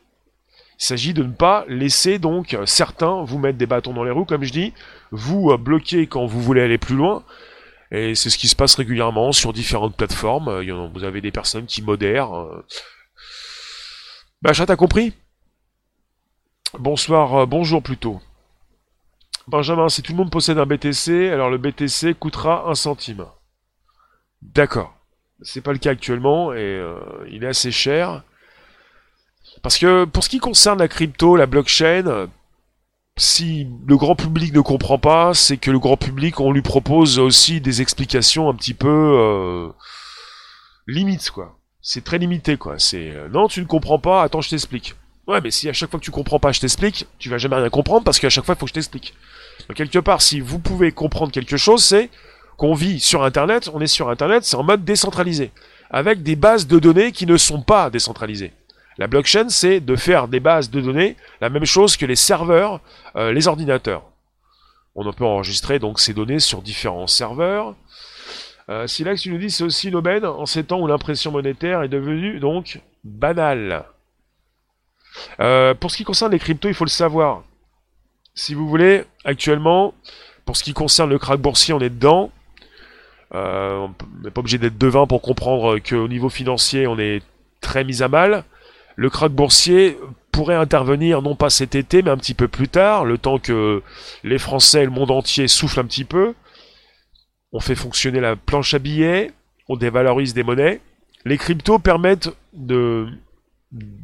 [0.79, 4.25] Il s'agit de ne pas laisser donc certains vous mettre des bâtons dans les roues,
[4.25, 4.73] comme je dis,
[5.11, 7.23] vous euh, bloquer quand vous voulez aller plus loin,
[7.91, 10.61] et c'est ce qui se passe régulièrement sur différentes plateformes.
[10.93, 12.35] Vous avez des personnes qui modèrent.
[12.35, 12.65] Euh.
[14.41, 15.13] Bah, t'as compris?
[16.77, 18.21] Bonsoir, euh, bonjour plutôt.
[19.47, 23.25] Benjamin, si tout le monde possède un BTC, alors le BTC coûtera un centime.
[24.41, 24.93] D'accord.
[25.41, 28.23] C'est pas le cas actuellement et euh, il est assez cher.
[29.61, 32.27] Parce que pour ce qui concerne la crypto, la blockchain,
[33.17, 37.17] si le grand public ne comprend pas, c'est que le grand public, on lui propose
[37.17, 39.69] aussi des explications un petit peu euh,
[40.87, 41.57] limites, quoi.
[41.81, 42.75] C'est très limité, quoi.
[42.77, 44.95] C'est euh, non, tu ne comprends pas, attends, je t'explique.
[45.25, 47.55] Ouais, mais si à chaque fois que tu comprends pas, je t'explique, tu vas jamais
[47.55, 49.13] rien comprendre parce qu'à chaque fois, il faut que je t'explique.
[49.67, 52.09] Donc quelque part, si vous pouvez comprendre quelque chose, c'est
[52.55, 55.51] qu'on vit sur Internet, on est sur Internet, c'est en mode décentralisé,
[55.89, 58.53] avec des bases de données qui ne sont pas décentralisées.
[58.97, 62.81] La blockchain, c'est de faire des bases de données la même chose que les serveurs,
[63.15, 64.03] euh, les ordinateurs.
[64.95, 67.75] On peut enregistrer donc ces données sur différents serveurs.
[68.69, 70.87] Euh, si là que tu nous dis c'est aussi une aubaine en ces temps où
[70.87, 73.85] l'impression monétaire est devenue donc banale.
[75.39, 77.43] Euh, pour ce qui concerne les cryptos, il faut le savoir.
[78.33, 79.93] Si vous voulez, actuellement,
[80.45, 82.31] pour ce qui concerne le crack boursier, on est dedans.
[83.31, 87.21] on n'est pas obligé d'être devin pour comprendre qu'au niveau financier, on est
[87.61, 88.43] très mis à mal.
[88.97, 89.97] Le krach boursier
[90.31, 93.83] pourrait intervenir non pas cet été, mais un petit peu plus tard, le temps que
[94.23, 96.33] les Français et le monde entier soufflent un petit peu.
[97.51, 99.31] On fait fonctionner la planche à billets,
[99.69, 100.81] on dévalorise des monnaies.
[101.25, 103.07] Les cryptos permettent de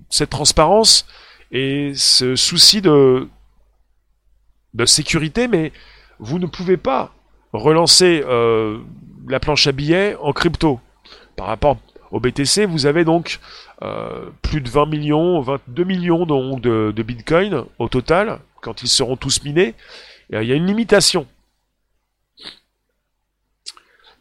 [0.09, 1.07] cette transparence
[1.51, 3.27] et ce souci de,
[4.85, 5.71] sécurité, mais
[6.19, 7.15] vous ne pouvez pas
[7.51, 8.79] relancer euh,
[9.27, 10.79] la planche à billets en crypto.
[11.35, 11.77] Par rapport
[12.13, 13.39] au BTC, vous avez donc
[13.81, 18.87] euh, plus de 20 millions, 22 millions donc, de, de Bitcoin au total, quand ils
[18.87, 19.73] seront tous minés.
[20.29, 21.25] Il y a une limitation.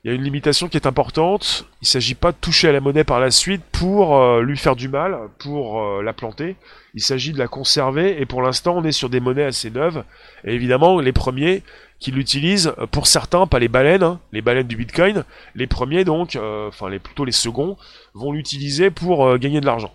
[0.05, 1.67] Il y a une limitation qui est importante.
[1.81, 4.57] Il ne s'agit pas de toucher à la monnaie par la suite pour euh, lui
[4.57, 6.57] faire du mal, pour euh, la planter.
[6.95, 10.03] Il s'agit de la conserver et pour l'instant on est sur des monnaies assez neuves.
[10.45, 11.63] Et évidemment les premiers
[12.03, 16.37] qui l'utilisent, pour certains, pas les baleines, hein, les baleines du Bitcoin, les premiers donc,
[16.37, 17.77] euh, enfin les, plutôt les seconds,
[18.15, 19.95] vont l'utiliser pour gagner de l'argent.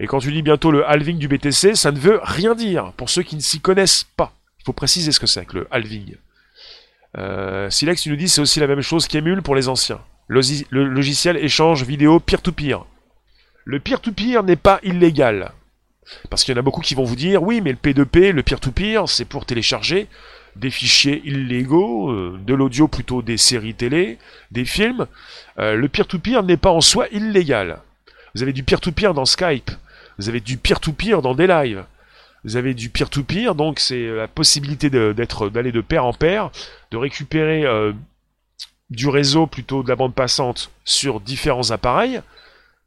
[0.00, 3.10] Et quand tu dis bientôt le halving du BTC, ça ne veut rien dire pour
[3.10, 4.32] ceux qui ne s'y connaissent pas.
[4.60, 6.16] Il faut préciser ce que c'est que le halving.
[7.18, 10.00] Euh, Silex, tu nous dis c'est aussi la même chose qu'Emule pour les anciens.
[10.28, 12.84] Le, logiciel échange vidéo peer-to-peer.
[13.64, 15.52] Le peer-to-peer n'est pas illégal.
[16.30, 18.42] Parce qu'il y en a beaucoup qui vont vous dire oui, mais le P2P, le
[18.42, 20.08] peer-to-peer, c'est pour télécharger
[20.56, 24.18] des fichiers illégaux, euh, de l'audio plutôt des séries télé,
[24.50, 25.06] des films.
[25.58, 27.78] Euh, le peer-to-peer n'est pas en soi illégal.
[28.34, 29.70] Vous avez du peer-to-peer dans Skype,
[30.18, 31.84] vous avez du peer-to-peer dans des lives,
[32.44, 36.50] vous avez du peer-to-peer, donc c'est la possibilité d'être d'aller de pair en pair,
[36.90, 37.92] de récupérer euh,
[38.90, 42.20] du réseau plutôt de la bande passante sur différents appareils,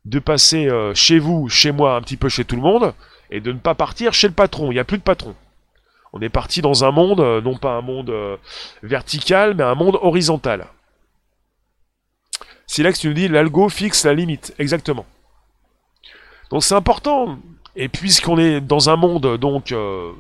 [0.06, 2.94] de passer chez vous, chez moi, un petit peu chez tout le monde,
[3.32, 4.72] et de ne pas partir chez le patron.
[4.72, 5.34] Il n'y a plus de patron.
[6.16, 8.12] On est parti dans un monde, euh, non pas un monde
[8.82, 10.68] vertical, mais un monde horizontal.
[12.68, 15.06] C'est là que tu nous dis l'algo fixe la limite, exactement.
[16.50, 17.38] Donc c'est important
[17.76, 20.14] et puisqu'on est dans un monde donc euh,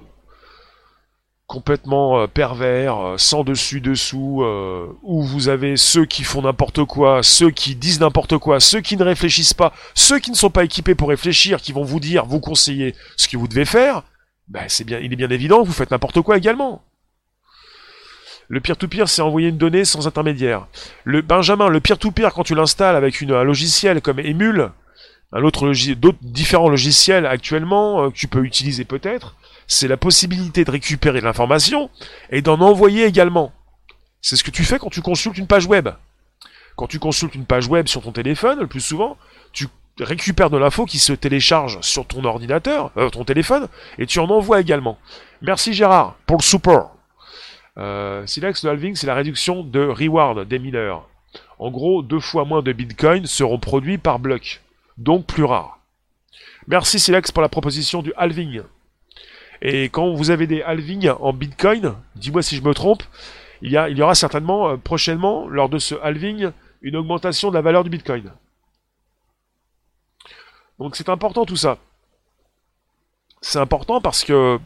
[1.47, 6.84] complètement euh, pervers, euh, sans dessus dessous, euh, où vous avez ceux qui font n'importe
[6.86, 10.49] quoi, ceux qui disent n'importe quoi, ceux qui ne réfléchissent pas, ceux qui ne sont
[10.49, 14.03] pas équipés pour réfléchir, qui vont vous dire, vous conseiller ce que vous devez faire,
[14.47, 16.84] ben c'est bien, il est bien évident vous faites n'importe quoi également.
[18.47, 20.67] Le peer-to-peer, c'est envoyer une donnée sans intermédiaire.
[21.03, 24.71] Le Benjamin, le peer-to-peer, quand tu l'installes avec un logiciel comme Emule,
[25.31, 29.36] un autre d'autres différents logiciels actuellement que tu peux utiliser peut-être,
[29.67, 31.89] c'est la possibilité de récupérer de l'information
[32.29, 33.51] et d'en envoyer également.
[34.21, 35.89] C'est ce que tu fais quand tu consultes une page web.
[36.75, 39.17] Quand tu consultes une page web sur ton téléphone, le plus souvent,
[39.53, 39.67] tu
[39.99, 44.29] récupères de l'info qui se télécharge sur ton ordinateur, euh, ton téléphone, et tu en
[44.29, 44.97] envoies également.
[45.41, 46.95] Merci Gérard pour le support.
[47.77, 51.08] Euh, Silex, le halving, c'est la réduction de reward des mineurs.
[51.60, 54.62] En gros, deux fois moins de bitcoins seront produits par bloc,
[54.97, 55.79] donc plus rares.
[56.67, 58.62] Merci Silex pour la proposition du halving.
[59.62, 63.03] Et quand vous avez des halvings en Bitcoin, dis-moi si je me trompe,
[63.62, 67.55] il y, il y aura certainement euh, prochainement, lors de ce halving, une augmentation de
[67.55, 68.31] la valeur du Bitcoin.
[70.79, 71.77] Donc c'est important tout ça.
[73.41, 74.59] C'est important parce que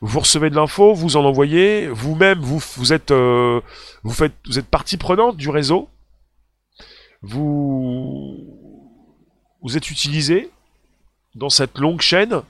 [0.00, 3.60] vous recevez de l'info, vous en envoyez, vous-même vous, êtes euh,
[4.02, 4.14] vous
[4.46, 5.88] vous êtes partie prenante du réseau.
[7.22, 8.38] Vous
[9.62, 10.50] vous êtes utilisé
[11.34, 12.42] dans cette longue chaîne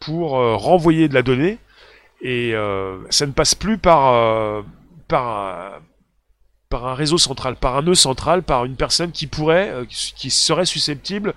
[0.00, 1.58] pour euh, renvoyer de la donnée
[2.22, 4.64] et euh, ça ne passe plus par
[5.08, 5.80] par
[6.68, 10.66] par un réseau central, par un nœud central, par une personne qui pourrait, qui serait
[10.66, 11.34] susceptible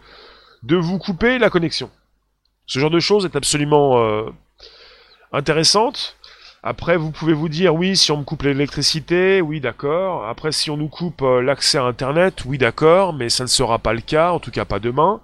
[0.63, 1.89] de vous couper la connexion.
[2.65, 4.26] Ce genre de choses est absolument
[5.32, 6.17] intéressante.
[6.62, 10.28] Après, vous pouvez vous dire, oui, si on me coupe l'électricité, oui, d'accord.
[10.28, 13.93] Après, si on nous coupe l'accès à Internet, oui, d'accord, mais ça ne sera pas
[13.93, 15.22] le cas, en tout cas pas demain.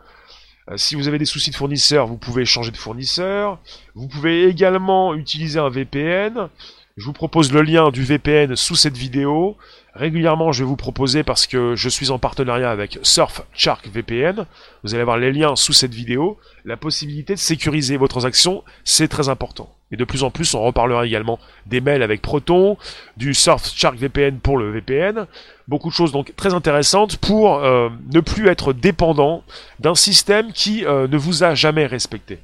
[0.69, 3.60] Euh, si vous avez des soucis de fournisseur, vous pouvez changer de fournisseur.
[3.93, 6.50] Vous pouvez également utiliser un VPN.
[6.98, 9.58] Je vous propose le lien du VPN sous cette vidéo.
[9.95, 14.45] Régulièrement, je vais vous proposer, parce que je suis en partenariat avec Surfshark VPN,
[14.84, 19.08] vous allez avoir les liens sous cette vidéo, la possibilité de sécuriser vos transactions, c'est
[19.08, 19.73] très important.
[19.91, 22.77] Et de plus en plus, on reparlera également des mails avec Proton,
[23.15, 25.27] du Surfshark VPN pour le VPN,
[25.69, 29.45] beaucoup de choses donc très intéressantes pour euh, ne plus être dépendant
[29.79, 32.39] d'un système qui euh, ne vous a jamais respecté.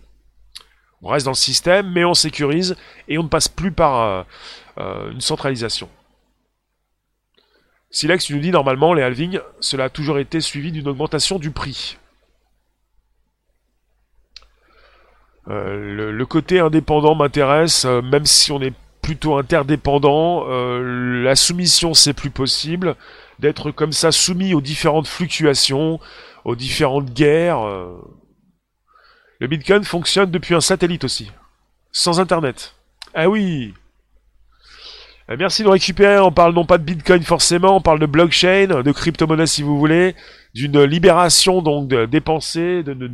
[1.01, 2.77] On reste dans le système, mais on sécurise
[3.09, 4.25] et on ne passe plus par
[4.77, 5.89] euh, une centralisation.
[7.91, 11.51] Silex, tu nous dis normalement, les halvings, cela a toujours été suivi d'une augmentation du
[11.51, 11.97] prix.
[15.47, 20.45] le, côté indépendant m'intéresse, même si on est plutôt interdépendant.
[20.47, 22.95] Euh, la soumission, c'est plus possible.
[23.39, 25.99] D'être comme ça soumis aux différentes fluctuations,
[26.45, 27.65] aux différentes guerres.
[27.65, 27.97] Euh.
[29.39, 31.31] Le Bitcoin fonctionne depuis un satellite aussi.
[31.91, 32.75] Sans Internet.
[33.13, 33.73] Ah oui
[35.37, 38.91] Merci de récupérer, on parle non pas de Bitcoin forcément, on parle de blockchain, de
[38.91, 40.15] crypto-monnaie si vous voulez,
[40.53, 43.09] d'une libération donc des pensées, de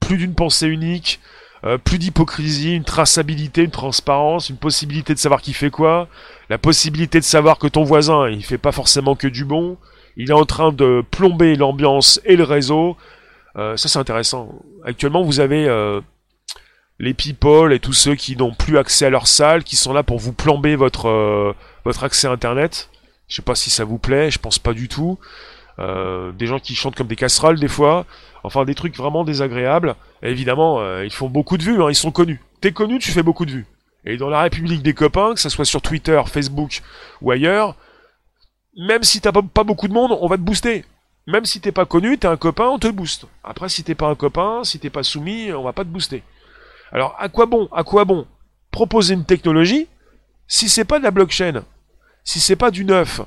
[0.00, 1.20] plus d'une pensée unique,
[1.64, 6.08] euh, plus d'hypocrisie, une traçabilité, une transparence, une possibilité de savoir qui fait quoi,
[6.50, 9.78] la possibilité de savoir que ton voisin, il fait pas forcément que du bon,
[10.18, 12.96] il est en train de plomber l'ambiance et le réseau.
[13.56, 14.50] Euh, ça c'est intéressant.
[14.84, 16.02] Actuellement, vous avez euh,
[16.98, 20.02] les people et tous ceux qui n'ont plus accès à leur salle, qui sont là
[20.02, 21.54] pour vous plomber votre
[21.84, 22.90] votre accès à Internet.
[23.28, 25.18] Je sais pas si ça vous plaît, je pense pas du tout.
[25.78, 28.06] des gens qui chantent comme des casseroles des fois.
[28.44, 29.96] Enfin, des trucs vraiment désagréables.
[30.22, 32.40] évidemment, euh, ils font beaucoup de vues, hein, ils sont connus.
[32.60, 33.66] T'es connu, tu fais beaucoup de vues.
[34.04, 36.82] Et dans la République des copains, que ce soit sur Twitter, Facebook
[37.22, 37.74] ou ailleurs,
[38.76, 40.84] même si t'as pas, beaucoup de monde, on va te booster.
[41.26, 43.26] Même si t'es pas connu, t'es un copain, on te booste.
[43.42, 46.22] Après, si t'es pas un copain, si t'es pas soumis, on va pas te booster.
[46.94, 48.26] Alors, à quoi bon, à quoi bon
[48.70, 49.88] proposer une technologie
[50.46, 51.64] si c'est pas de la blockchain,
[52.24, 53.20] si c'est pas du neuf,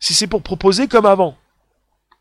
[0.00, 1.36] si c'est pour proposer comme avant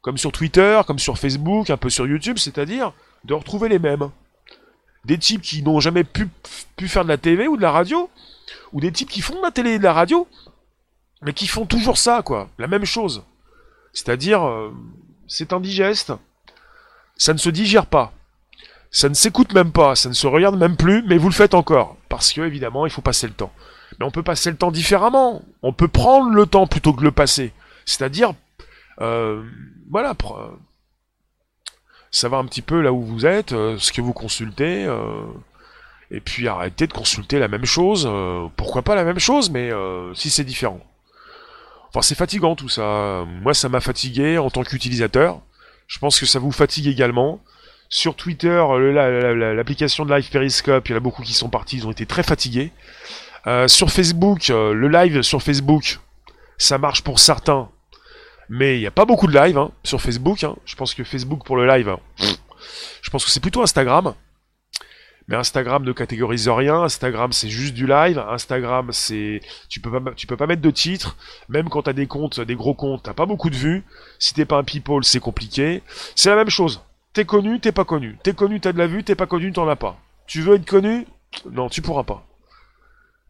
[0.05, 4.11] comme sur Twitter, comme sur Facebook, un peu sur YouTube, c'est-à-dire de retrouver les mêmes.
[5.03, 6.29] Des types qui n'ont jamais pu,
[6.87, 8.07] faire de la TV ou de la radio,
[8.71, 10.27] ou des types qui font de la télé et de la radio,
[11.23, 13.23] mais qui font toujours ça, quoi, la même chose.
[13.93, 14.71] C'est-à-dire, euh,
[15.27, 16.13] c'est indigeste,
[17.17, 18.13] ça ne se digère pas,
[18.91, 21.53] ça ne s'écoute même pas, ça ne se regarde même plus, mais vous le faites
[21.53, 23.51] encore, parce que évidemment, il faut passer le temps.
[23.99, 27.11] Mais on peut passer le temps différemment, on peut prendre le temps plutôt que le
[27.11, 27.53] passer.
[27.85, 28.33] C'est-à-dire
[29.01, 29.43] euh,
[29.89, 30.49] voilà, euh,
[32.11, 34.87] savoir un petit peu là où vous êtes, euh, ce que vous consultez,
[36.11, 38.09] et puis arrêter de consulter la même chose.
[38.55, 39.71] pourquoi pas la même chose, mais
[40.13, 40.79] si c'est différent.
[41.89, 43.25] Enfin, c'est fatigant tout ça.
[43.41, 45.41] Moi, ça m'a fatigué en tant qu'utilisateur.
[45.87, 47.41] Je pense que ça vous fatigue également.
[47.89, 48.63] Sur Twitter,
[49.55, 52.05] l'application de Live Periscope, il y en a beaucoup qui sont partis, ils ont été
[52.05, 52.71] très fatigués.
[53.47, 55.99] Euh, sur Facebook, euh, le live sur Facebook,
[56.57, 57.69] ça marche pour certains,
[58.49, 60.43] mais il n'y a pas beaucoup de live hein, sur Facebook.
[60.43, 60.55] Hein.
[60.65, 61.95] Je pense que Facebook pour le live,
[63.01, 64.15] je pense que c'est plutôt Instagram.
[65.27, 66.83] Mais Instagram ne catégorise rien.
[66.83, 68.19] Instagram, c'est juste du live.
[68.29, 71.17] Instagram, c'est tu peux pas peux pas mettre de titre.
[71.49, 73.83] Même quand t'as des comptes, des gros comptes, t'as pas beaucoup de vues.
[74.19, 75.81] Si t'es pas un people, c'est compliqué.
[76.15, 76.81] C'est la même chose.
[77.15, 78.17] T'es connu, t'es pas connu.
[78.23, 79.01] T'es connu, t'as de la vue.
[79.01, 79.97] T'es pas connu, t'en as pas.
[80.27, 81.07] Tu veux être connu?
[81.49, 82.27] Non, tu pourras pas.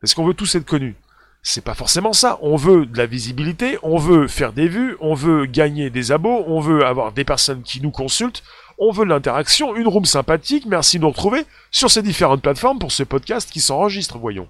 [0.01, 0.95] Est-ce qu'on veut tous être connus?
[1.43, 2.39] C'est pas forcément ça.
[2.41, 6.43] On veut de la visibilité, on veut faire des vues, on veut gagner des abos,
[6.47, 8.41] on veut avoir des personnes qui nous consultent,
[8.79, 10.65] on veut de l'interaction, une room sympathique.
[10.65, 14.49] Merci de nous retrouver sur ces différentes plateformes pour ce podcast qui s'enregistre, voyons.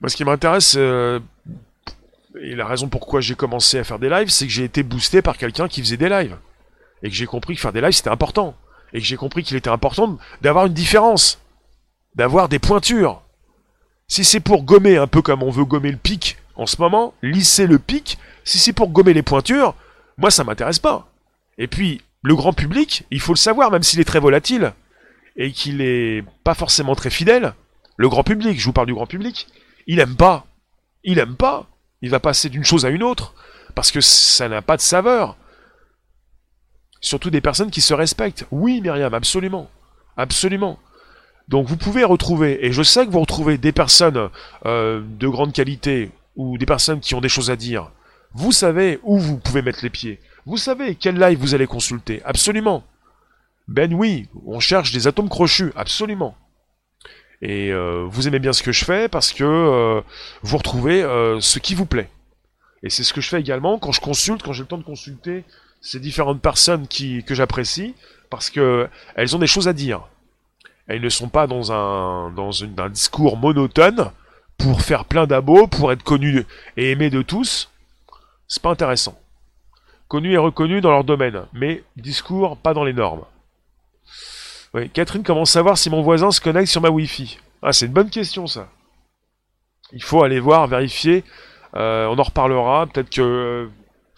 [0.00, 1.20] Moi, ce qui m'intéresse, euh,
[2.40, 5.22] et la raison pourquoi j'ai commencé à faire des lives, c'est que j'ai été boosté
[5.22, 6.36] par quelqu'un qui faisait des lives.
[7.02, 8.54] Et que j'ai compris que faire des lives, c'était important.
[8.92, 11.38] Et que j'ai compris qu'il était important d'avoir une différence.
[12.14, 13.22] D'avoir des pointures.
[14.08, 17.14] Si c'est pour gommer un peu comme on veut gommer le pic en ce moment,
[17.22, 19.74] lisser le pic, si c'est pour gommer les pointures,
[20.18, 21.08] moi ça m'intéresse pas.
[21.58, 24.72] Et puis, le grand public, il faut le savoir, même s'il est très volatile,
[25.36, 27.54] et qu'il est pas forcément très fidèle,
[27.96, 29.46] le grand public, je vous parle du grand public,
[29.86, 30.46] il aime pas.
[31.04, 31.66] Il aime pas.
[32.02, 33.34] Il va passer d'une chose à une autre,
[33.74, 35.36] parce que ça n'a pas de saveur.
[37.00, 38.46] Surtout des personnes qui se respectent.
[38.50, 39.70] Oui, Myriam, absolument.
[40.16, 40.78] Absolument.
[41.48, 44.28] Donc vous pouvez retrouver, et je sais que vous retrouvez des personnes
[44.66, 47.90] euh, de grande qualité ou des personnes qui ont des choses à dire.
[48.34, 50.20] Vous savez où vous pouvez mettre les pieds.
[50.46, 52.22] Vous savez quel live vous allez consulter.
[52.24, 52.84] Absolument.
[53.66, 55.72] Ben oui, on cherche des atomes crochus.
[55.74, 56.36] Absolument.
[57.42, 60.02] Et euh, vous aimez bien ce que je fais parce que euh,
[60.42, 61.02] vous retrouvez
[61.40, 62.10] ce qui vous plaît.
[62.82, 64.84] Et c'est ce que je fais également quand je consulte, quand j'ai le temps de
[64.84, 65.44] consulter
[65.80, 67.94] ces différentes personnes qui, que j'apprécie,
[68.28, 70.02] parce que elles ont des choses à dire.
[70.86, 74.10] Elles ne sont pas dans un, dans un discours monotone
[74.58, 76.44] pour faire plein d'abos, pour être connues
[76.76, 77.70] et aimées de tous.
[78.48, 79.18] C'est pas intéressant.
[80.08, 83.24] Connues et reconnues dans leur domaine, mais discours pas dans les normes.
[84.74, 87.38] Oui, Catherine comment savoir si mon voisin se connecte sur ma Wi-Fi.
[87.62, 88.68] Ah, c'est une bonne question ça.
[89.92, 91.24] Il faut aller voir, vérifier.
[91.74, 92.86] Euh, on en reparlera.
[92.86, 93.68] Peut-être que euh,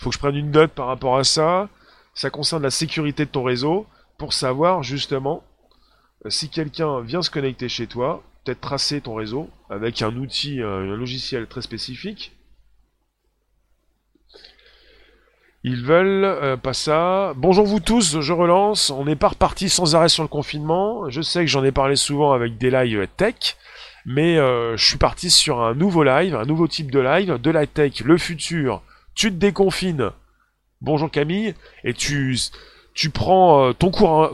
[0.02, 1.68] faut que je prenne une note par rapport à ça.
[2.14, 3.86] Ça concerne la sécurité de ton réseau
[4.18, 5.44] pour savoir justement
[6.26, 10.60] euh, si quelqu'un vient se connecter chez toi, peut-être tracer ton réseau avec un outil,
[10.60, 12.32] euh, un logiciel très spécifique.
[15.62, 17.32] Ils veulent euh, pas ça.
[17.36, 18.90] Bonjour vous tous, je relance.
[18.90, 21.08] On n'est pas reparti sans arrêt sur le confinement.
[21.10, 23.56] Je sais que j'en ai parlé souvent avec des lives tech,
[24.04, 27.68] mais je suis parti sur un nouveau live, un nouveau type de live, de la
[27.68, 28.82] tech, le futur.
[29.14, 30.10] Tu te déconfines.
[30.80, 31.54] Bonjour Camille,
[31.84, 32.36] et tu
[32.94, 33.90] tu prends ton,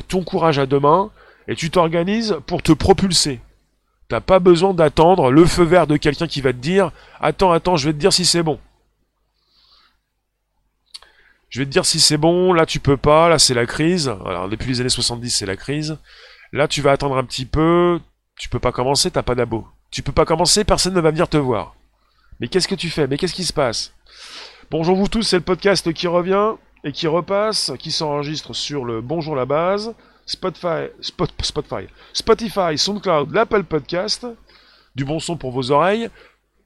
[0.09, 1.11] ton courage à deux mains
[1.47, 3.41] et tu t'organises pour te propulser.
[4.09, 7.77] T'as pas besoin d'attendre le feu vert de quelqu'un qui va te dire Attends, attends,
[7.77, 8.59] je vais te dire si c'est bon.
[11.51, 14.09] Je vais te dire si c'est bon, là tu peux pas, là c'est la crise.
[14.27, 15.99] Alors depuis les années 70 c'est la crise.
[16.53, 18.01] Là tu vas attendre un petit peu,
[18.37, 19.67] tu peux pas commencer, t'as pas d'abo.
[19.91, 21.75] Tu peux pas commencer, personne ne va venir te voir.
[22.41, 23.07] Mais qu'est-ce que tu fais?
[23.07, 23.95] Mais qu'est-ce qui se passe?
[24.71, 26.53] Bonjour vous tous, c'est le podcast qui revient
[26.85, 29.95] et qui repasse, qui s'enregistre sur le Bonjour la base.
[30.27, 34.27] Spotify, Spotify, Spotify, SoundCloud, l'Apple Podcast,
[34.95, 36.11] du bon son pour vos oreilles,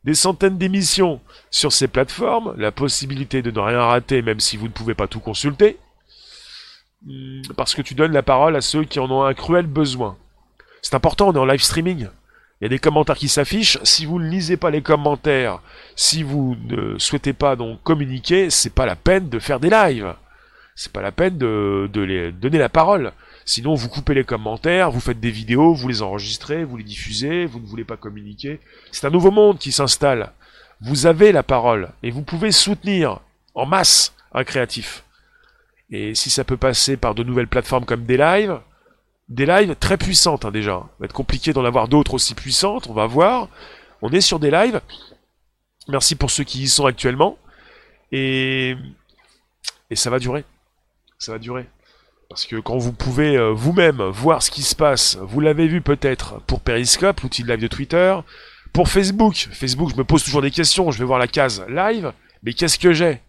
[0.03, 1.21] des centaines d'émissions
[1.53, 5.07] sur ces plateformes, la possibilité de ne rien rater même si vous ne pouvez pas
[5.07, 5.79] tout consulter,
[7.07, 10.19] hmm, parce que tu donnes la parole à ceux qui en ont un cruel besoin.
[10.83, 12.09] C'est important, on est en live streaming.
[12.63, 13.79] Il y a des commentaires qui s'affichent.
[13.83, 15.61] Si vous ne lisez pas les commentaires,
[15.97, 20.15] si vous ne souhaitez pas donc communiquer, c'est pas la peine de faire des lives.
[20.77, 23.15] C'est pas la peine de, de les donner la parole.
[23.45, 27.47] Sinon, vous coupez les commentaires, vous faites des vidéos, vous les enregistrez, vous les diffusez,
[27.47, 28.61] vous ne voulez pas communiquer.
[28.93, 30.31] C'est un nouveau monde qui s'installe.
[30.81, 33.19] Vous avez la parole et vous pouvez soutenir
[33.57, 35.03] en masse un créatif.
[35.91, 38.61] Et si ça peut passer par de nouvelles plateformes comme des lives,
[39.29, 40.85] des lives très puissantes hein, déjà.
[40.99, 43.49] Va être compliqué d'en avoir d'autres aussi puissantes, on va voir.
[44.03, 44.81] On est sur des lives.
[45.89, 47.39] Merci pour ceux qui y sont actuellement.
[48.11, 48.77] Et,
[49.91, 50.45] et ça va durer.
[51.19, 51.67] Ça va durer.
[52.29, 55.83] Parce que quand vous pouvez euh, vous-même voir ce qui se passe, vous l'avez vu
[55.83, 58.17] peut-être pour Periscope, l'outil live de Twitter,
[58.73, 62.13] pour Facebook, Facebook, je me pose toujours des questions, je vais voir la case live,
[62.43, 63.21] mais qu'est-ce que j'ai?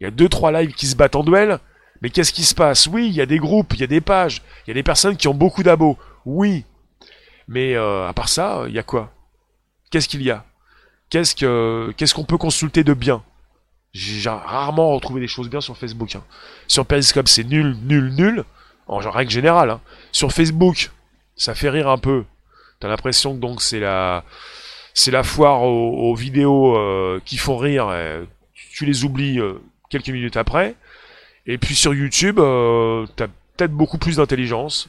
[0.00, 1.60] Il y a deux trois lives qui se battent en duel,
[2.02, 2.86] mais qu'est-ce qui se passe?
[2.86, 4.82] Oui, il y a des groupes, il y a des pages, il y a des
[4.82, 6.64] personnes qui ont beaucoup d'abos, oui.
[7.48, 9.12] Mais euh, à part ça, il y a quoi?
[9.90, 10.44] Qu'est-ce qu'il y a?
[11.10, 13.22] Qu'est-ce que qu'est-ce qu'on peut consulter de bien?
[13.92, 16.14] J'ai rarement retrouvé des choses bien sur Facebook.
[16.14, 16.22] Hein.
[16.68, 18.44] Sur Periscope, c'est nul, nul, nul.
[18.86, 19.70] En règle générale.
[19.70, 19.80] Hein.
[20.12, 20.90] Sur Facebook,
[21.36, 22.24] ça fait rire un peu.
[22.78, 24.24] T'as l'impression que donc c'est la
[24.94, 27.92] c'est la foire aux, vidéos euh, qui font rire.
[28.72, 30.76] tu les oublies euh, quelques minutes après.
[31.46, 34.88] Et puis sur YouTube, euh, t'as peut-être beaucoup plus d'intelligence.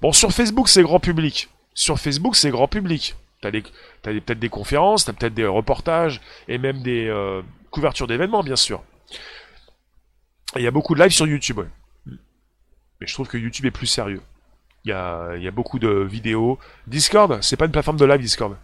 [0.00, 1.48] Bon, sur Facebook, c'est grand public.
[1.74, 3.14] Sur Facebook, c'est grand public.
[3.42, 7.12] T'as peut-être des conférences, t'as peut-être des reportages et même des
[7.70, 8.82] couvertures d'événements, bien sûr.
[10.56, 11.60] Il y a beaucoup de live sur YouTube,
[12.06, 14.22] Mais je trouve que YouTube est plus sérieux.
[14.86, 16.58] Il y a, y a beaucoup de vidéos.
[16.86, 18.56] Discord, c'est pas une plateforme de live, Discord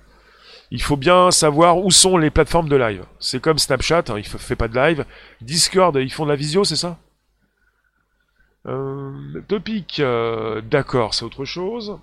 [0.70, 3.04] il faut bien savoir où sont les plateformes de live.
[3.18, 5.04] C'est comme Snapchat, hein, il ne fait pas de live.
[5.40, 6.98] Discord, ils font de la visio, c'est ça?
[8.66, 11.98] Euh, Topic, euh, d'accord, c'est autre chose.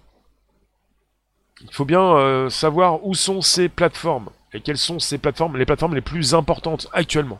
[1.61, 5.65] Il faut bien euh, savoir où sont ces plateformes et quelles sont ces plateformes, les
[5.65, 7.39] plateformes les plus importantes actuellement.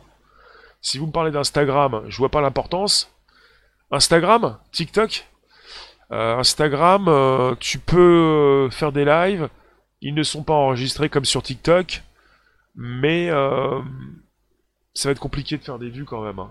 [0.80, 3.12] Si vous me parlez d'Instagram, je vois pas l'importance.
[3.90, 5.26] Instagram, TikTok,
[6.10, 9.48] Instagram, tu peux faire des lives,
[10.00, 12.02] ils ne sont pas enregistrés comme sur TikTok,
[12.76, 13.28] mais
[14.94, 16.38] ça va être compliqué de faire des vues quand même.
[16.38, 16.50] Hein.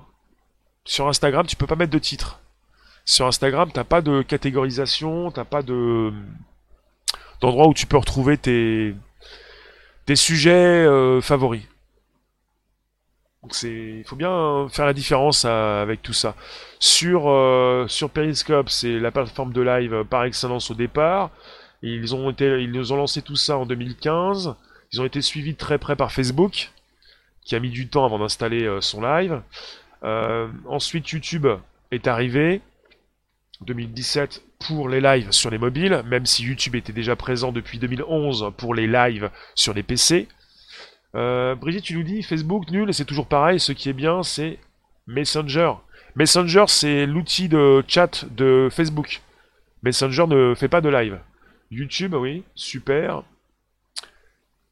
[0.84, 2.40] Sur Instagram, tu peux pas mettre de titre.
[3.08, 6.14] Sur Instagram, t'as pas de catégorisation, t'as pas de
[7.42, 8.94] d'endroit où tu peux retrouver tes
[10.16, 10.52] sujets
[10.86, 11.64] euh, favoris.
[13.42, 16.36] Donc c'est, il faut bien faire la différence euh, avec tout ça.
[16.80, 17.24] Sur
[17.90, 21.32] sur Periscope, c'est la plateforme de live par excellence au départ.
[21.82, 24.56] Ils ont été, ils nous ont lancé tout ça en 2015.
[24.92, 26.72] Ils ont été suivis de très près par Facebook,
[27.44, 29.42] qui a mis du temps avant d'installer euh, son live.
[30.04, 31.48] Euh, ensuite, YouTube
[31.92, 32.62] est arrivé.
[33.62, 38.54] 2017 pour les lives sur les mobiles, même si YouTube était déjà présent depuis 2011
[38.58, 40.28] pour les lives sur les PC.
[41.16, 43.60] Euh, Brigitte, tu nous dis Facebook nul, c'est toujours pareil.
[43.60, 44.60] Ce qui est bien, c'est
[45.08, 45.74] Messenger.
[46.16, 49.22] Messenger, c'est l'outil de chat de Facebook.
[49.84, 51.20] Messenger ne fait pas de live.
[51.72, 53.24] YouTube, oui, super.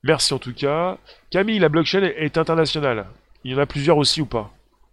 [0.04, 0.98] Merci en tout cas.
[1.32, 3.08] Camille, la blockchain est internationale.
[3.44, 4.52] Il y en a plusieurs aussi ou pas?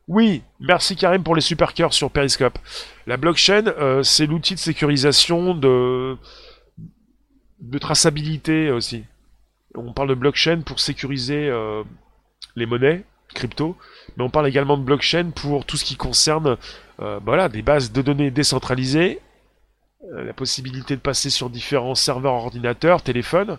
[0.08, 2.58] Oui, merci Karim pour les super cœurs sur Periscope.
[3.06, 6.16] La blockchain, euh, c'est l'outil de sécurisation de...
[7.60, 9.04] de traçabilité aussi.
[9.74, 11.82] On parle de blockchain pour sécuriser euh,
[12.56, 13.76] les monnaies, crypto,
[14.16, 16.56] mais on parle également de blockchain pour tout ce qui concerne
[17.00, 19.20] euh, voilà, des bases de données décentralisées
[20.12, 23.58] euh, la possibilité de passer sur différents serveurs ordinateurs, téléphones,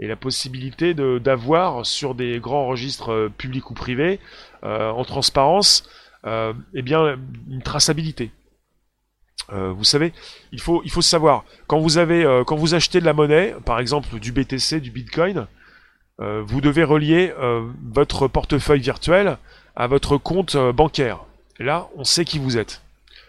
[0.00, 4.18] et la possibilité d'avoir sur des grands registres euh, publics ou privés,
[4.64, 5.88] euh, en transparence,
[6.24, 7.18] eh bien,
[7.50, 8.30] une traçabilité.
[9.48, 10.12] vous savez,
[10.52, 14.30] il faut, savoir, quand vous, avez, quand vous achetez de la monnaie, par exemple du
[14.30, 15.48] BTC, du Bitcoin,
[16.20, 17.34] vous devez relier
[17.92, 19.36] votre portefeuille virtuel
[19.74, 21.24] à votre compte bancaire.
[21.58, 22.82] Là, on sait qui vous êtes.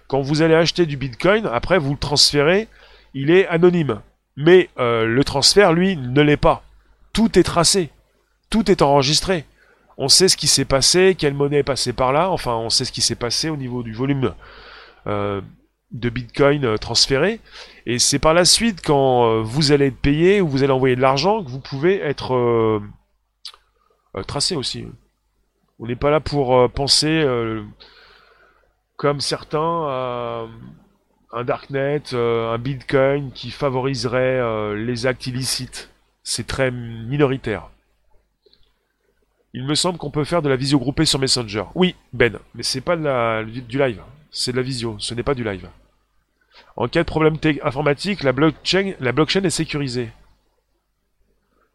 [0.08, 2.68] Quand vous allez acheter du Bitcoin, après vous le transférez,
[3.16, 4.02] il est anonyme.
[4.36, 6.64] Mais euh, le transfert, lui, ne l'est pas.
[7.14, 7.90] Tout est tracé.
[8.50, 9.46] Tout est enregistré.
[9.98, 12.84] On sait ce qui s'est passé, quelle monnaie est passée par là, enfin on sait
[12.84, 14.34] ce qui s'est passé au niveau du volume
[15.06, 15.40] euh,
[15.92, 17.40] de Bitcoin euh, transféré.
[17.86, 21.02] Et c'est par la suite, quand vous allez être payé ou vous allez envoyer de
[21.02, 22.82] l'argent, que vous pouvez être
[24.26, 24.88] tracé aussi.
[25.80, 27.24] On n'est pas là pour penser
[29.04, 30.48] comme certains, euh,
[31.34, 35.90] un darknet, euh, un bitcoin qui favoriserait euh, les actes illicites.
[36.22, 37.70] C'est très minoritaire.
[39.54, 41.66] Il me semble qu'on peut faire de la visio groupée sur Messenger.
[41.76, 44.02] Oui, Ben, mais c'est pas du live.
[44.32, 45.68] C'est de la visio, ce n'est pas du live.
[46.76, 50.10] En cas de problème informatique, la blockchain, la blockchain est sécurisée.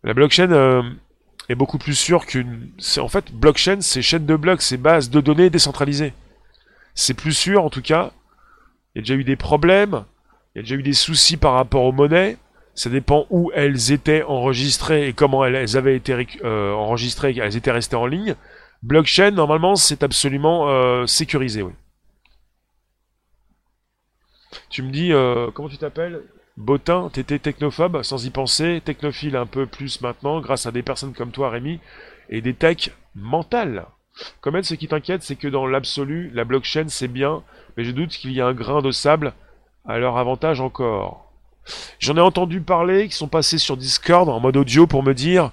[0.02, 0.96] La blockchain
[1.48, 2.70] est beaucoup plus sûre qu'une...
[2.98, 6.14] En fait, blockchain, c'est chaîne de blocs, c'est base de données décentralisées.
[6.94, 8.12] C'est plus sûr en tout cas.
[8.95, 10.05] Il y a déjà eu des problèmes,
[10.55, 12.36] il y a déjà eu des soucis par rapport aux monnaies.
[12.74, 17.72] Ça dépend où elles étaient enregistrées et comment elles avaient été euh, enregistrées, elles étaient
[17.72, 18.36] restées en ligne.
[18.84, 21.72] Blockchain, normalement, c'est absolument euh, sécurisé, oui.
[24.70, 26.22] Tu me dis, euh, comment tu t'appelles?
[26.57, 31.14] Botin, t'étais technophobe, sans y penser, technophile un peu plus maintenant, grâce à des personnes
[31.14, 31.80] comme toi, Rémi,
[32.30, 33.86] et des techs mentales.
[34.40, 37.42] Comme ce qui t'inquiète, c'est que dans l'absolu, la blockchain c'est bien,
[37.76, 39.34] mais je doute qu'il y ait un grain de sable
[39.86, 41.32] à leur avantage encore.
[41.98, 45.52] J'en ai entendu parler qui sont passés sur Discord en mode audio pour me dire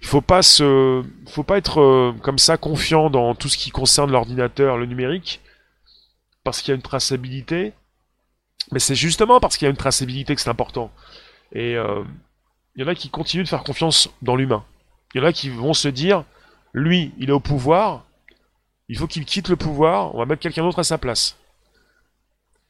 [0.00, 3.70] il faut pas se faut pas être euh, comme ça confiant dans tout ce qui
[3.70, 5.40] concerne l'ordinateur, le numérique
[6.42, 7.72] parce qu'il y a une traçabilité.
[8.70, 10.92] Mais c'est justement parce qu'il y a une traçabilité que c'est important.
[11.52, 12.02] Et euh,
[12.76, 14.64] il y en a qui continuent de faire confiance dans l'humain.
[15.14, 16.24] Il y en a qui vont se dire
[16.74, 18.04] lui, il est au pouvoir,
[18.88, 21.36] il faut qu'il quitte le pouvoir, on va mettre quelqu'un d'autre à sa place.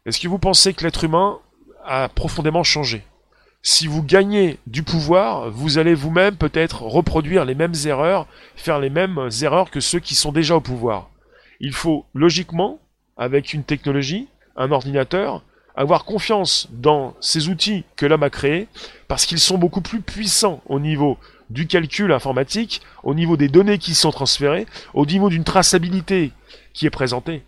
[0.06, 1.38] Est-ce que vous pensez que l'être humain
[1.84, 3.02] a profondément changé?
[3.62, 8.26] Si vous gagnez du pouvoir, vous allez vous-même peut-être reproduire les mêmes erreurs,
[8.56, 11.08] faire les mêmes erreurs que ceux qui sont déjà au pouvoir.
[11.60, 12.78] Il faut logiquement,
[13.16, 15.42] avec une technologie, un ordinateur,
[15.74, 18.68] avoir confiance dans ces outils que l'homme a créés,
[19.08, 21.16] parce qu'ils sont beaucoup plus puissants au niveau
[21.50, 26.32] du calcul informatique, au niveau des données qui sont transférées, au niveau d'une traçabilité
[26.72, 27.44] qui est présentée.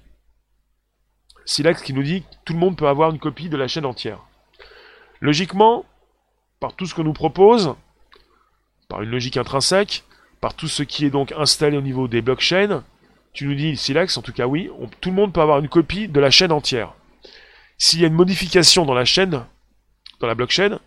[1.44, 3.86] Silex qui nous dit que tout le monde peut avoir une copie de la chaîne
[3.86, 4.20] entière.
[5.20, 5.84] Logiquement,
[6.60, 7.74] par tout ce que nous propose,
[8.88, 10.04] par une logique intrinsèque,
[10.40, 12.84] par tout ce qui est donc installé au niveau des blockchains,
[13.32, 14.70] tu nous dis, Silex, en tout cas oui,
[15.00, 16.94] tout le monde peut avoir une copie de la chaîne entière.
[17.78, 19.44] S'il y a une modification dans la chaîne,
[20.20, 20.78] dans la blockchain,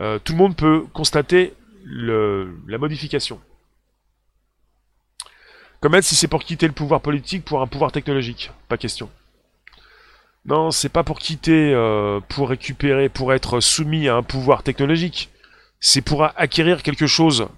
[0.00, 3.40] euh, tout le monde peut constater la modification.
[5.80, 8.50] Comme si c'est pour quitter le pouvoir politique pour un pouvoir technologique.
[8.68, 9.10] Pas question.
[10.46, 15.30] Non, c'est pas pour quitter, euh, pour récupérer, pour être soumis à un pouvoir technologique.
[15.80, 17.48] C'est pour acquérir quelque chose.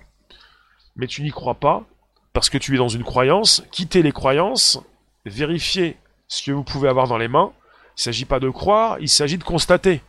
[0.96, 1.84] Mais tu n'y crois pas,
[2.32, 3.64] parce que tu es dans une croyance.
[3.70, 4.80] Quitter les croyances,
[5.24, 5.96] vérifier
[6.26, 7.52] ce que vous pouvez avoir dans les mains.
[7.96, 10.00] Il ne s'agit pas de croire, il s'agit de constater.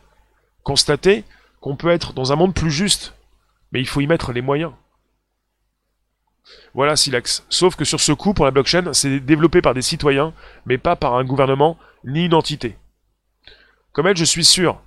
[0.62, 1.24] Constater
[1.60, 3.14] qu'on peut être dans un monde plus juste.
[3.72, 4.72] Mais il faut y mettre les moyens.
[6.74, 7.44] Voilà Silex.
[7.48, 10.32] Sauf que sur ce coup, pour la blockchain, c'est développé par des citoyens,
[10.66, 12.76] mais pas par un gouvernement ni une entité.
[13.92, 14.80] Comme elle, je suis sûr,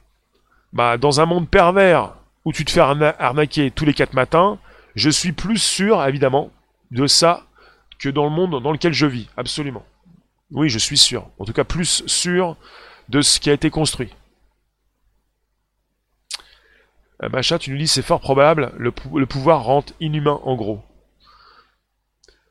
[0.74, 2.16] bah, dans un monde pervers
[2.46, 4.58] où tu te fais arnaquer tous les quatre matins,
[4.96, 6.52] je suis plus sûr, évidemment,
[6.92, 7.46] de ça
[8.00, 9.28] que dans le monde dans lequel je vis.
[9.38, 9.86] Absolument.
[10.52, 11.28] Oui, je suis sûr.
[11.40, 12.58] En tout cas, plus sûr
[13.10, 14.14] de ce qui a été construit.
[17.24, 20.82] Euh, Macha, tu nous dis c'est fort probable, le, pouvoir rentre inhumain en gros.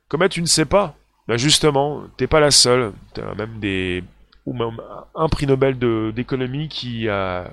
[0.08, 0.94] Comment tu ne sais pas
[1.28, 2.92] Ben justement, t'es pas la seule.
[3.14, 3.58] T'as même
[4.54, 4.80] même
[5.14, 5.78] un prix Nobel
[6.12, 7.50] d'économie qui a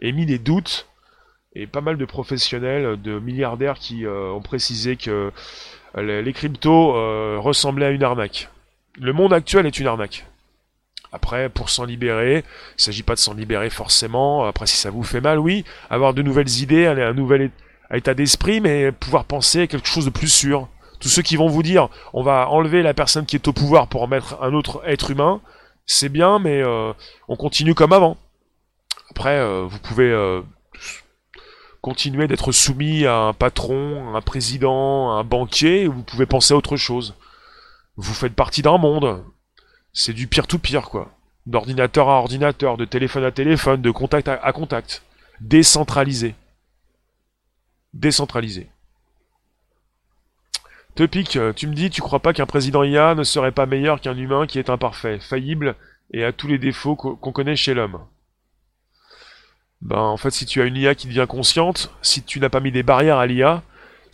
[0.00, 0.88] émis des doutes
[1.54, 5.32] et pas mal de professionnels, de milliardaires qui euh, ont précisé que
[5.96, 8.48] les, cryptos euh, ressemblaient à une arnaque.
[9.00, 10.26] Le monde actuel est une arnaque.
[11.14, 14.44] Après, pour s'en libérer, il ne s'agit pas de s'en libérer forcément.
[14.46, 17.52] Après, si ça vous fait mal, oui, avoir de nouvelles idées, un nouvel
[17.92, 20.68] état d'esprit, mais pouvoir penser à quelque chose de plus sûr.
[20.98, 23.86] Tous ceux qui vont vous dire on va enlever la personne qui est au pouvoir
[23.86, 25.40] pour en mettre un autre être humain,
[25.86, 26.92] c'est bien, mais euh,
[27.28, 28.16] on continue comme avant.
[29.10, 30.42] Après, euh, vous pouvez euh,
[31.80, 36.56] continuer d'être soumis à un patron, un président, un banquier, ou vous pouvez penser à
[36.56, 37.14] autre chose.
[37.96, 39.22] Vous faites partie d'un monde.
[39.94, 41.16] C'est du pire tout pire, quoi.
[41.46, 45.02] D'ordinateur à ordinateur, de téléphone à téléphone, de contact à contact.
[45.40, 46.34] Décentralisé.
[47.92, 48.68] Décentralisé.
[50.96, 54.00] Topic, euh, tu me dis, tu crois pas qu'un président IA ne serait pas meilleur
[54.00, 55.74] qu'un humain qui est imparfait, faillible
[56.12, 58.00] et a tous les défauts qu'on connaît chez l'homme?
[59.80, 62.60] Ben, en fait, si tu as une IA qui devient consciente, si tu n'as pas
[62.60, 63.62] mis des barrières à l'IA,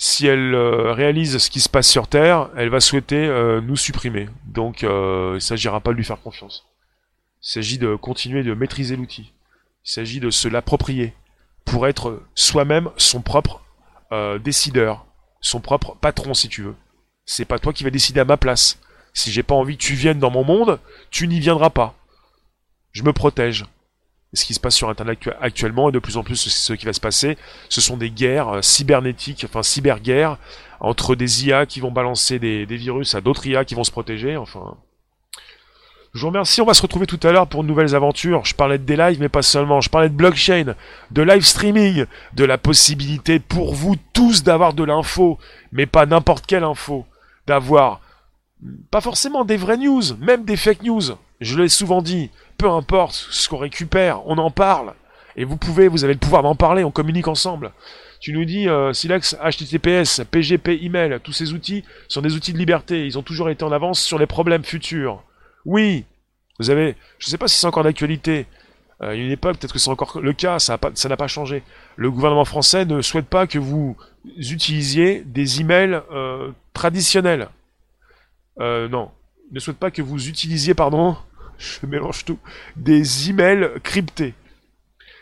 [0.02, 3.76] si elle euh, réalise ce qui se passe sur Terre, elle va souhaiter euh, nous
[3.76, 4.30] supprimer.
[4.46, 6.64] Donc, il ne s'agira pas de lui faire confiance.
[7.42, 9.34] Il s'agit de continuer de maîtriser l'outil.
[9.84, 11.12] Il s'agit de se l'approprier
[11.66, 13.62] pour être soi-même son propre
[14.42, 15.06] décideur,
[15.40, 16.74] son propre patron si tu veux.
[17.26, 18.80] C'est pas toi qui vas décider à ma place.
[19.12, 20.80] Si j'ai pas envie que tu viennes dans mon monde,
[21.10, 21.94] tu n'y viendras pas.
[22.92, 23.66] Je me protège.
[24.32, 26.92] Ce qui se passe sur Internet actuellement, et de plus en plus ce qui va
[26.92, 27.36] se passer,
[27.68, 30.38] ce sont des guerres euh, cybernétiques, enfin cyberguerres,
[30.78, 34.36] entre des IA qui vont balancer des, virus à d'autres IA qui vont se protéger,
[34.36, 34.76] enfin...
[36.12, 38.44] Je vous remercie, on va se retrouver tout à l'heure pour de nouvelles aventures.
[38.44, 39.80] Je parlais de des lives, mais pas seulement.
[39.80, 40.74] Je parlais de blockchain,
[41.12, 45.38] de live streaming, de la possibilité pour vous tous d'avoir de l'info,
[45.70, 47.06] mais pas n'importe quelle info.
[47.46, 48.00] D'avoir
[48.90, 51.02] pas forcément des vraies news, même des fake news.
[51.40, 52.30] Je l'ai souvent dit,
[52.60, 54.92] peu importe ce qu'on récupère, on en parle.
[55.34, 57.72] Et vous pouvez, vous avez le pouvoir d'en parler, on communique ensemble.
[58.20, 62.58] Tu nous dis, euh, Silex, HTTPS, PGP, email, tous ces outils sont des outils de
[62.58, 63.06] liberté.
[63.06, 65.22] Ils ont toujours été en avance sur les problèmes futurs.
[65.64, 66.04] Oui,
[66.58, 68.44] vous avez, je ne sais pas si c'est encore d'actualité.
[69.00, 71.28] Euh, il y a une époque, peut-être que c'est encore le cas, ça n'a pas,
[71.28, 71.62] changé.
[71.96, 73.96] Le gouvernement français ne souhaite pas que vous
[74.36, 77.48] utilisiez des emails euh, traditionnels.
[78.58, 79.10] Non,
[79.50, 81.16] ne souhaite pas que vous utilisiez, pardon,
[81.60, 82.38] je mélange tout,
[82.76, 84.34] des emails cryptés.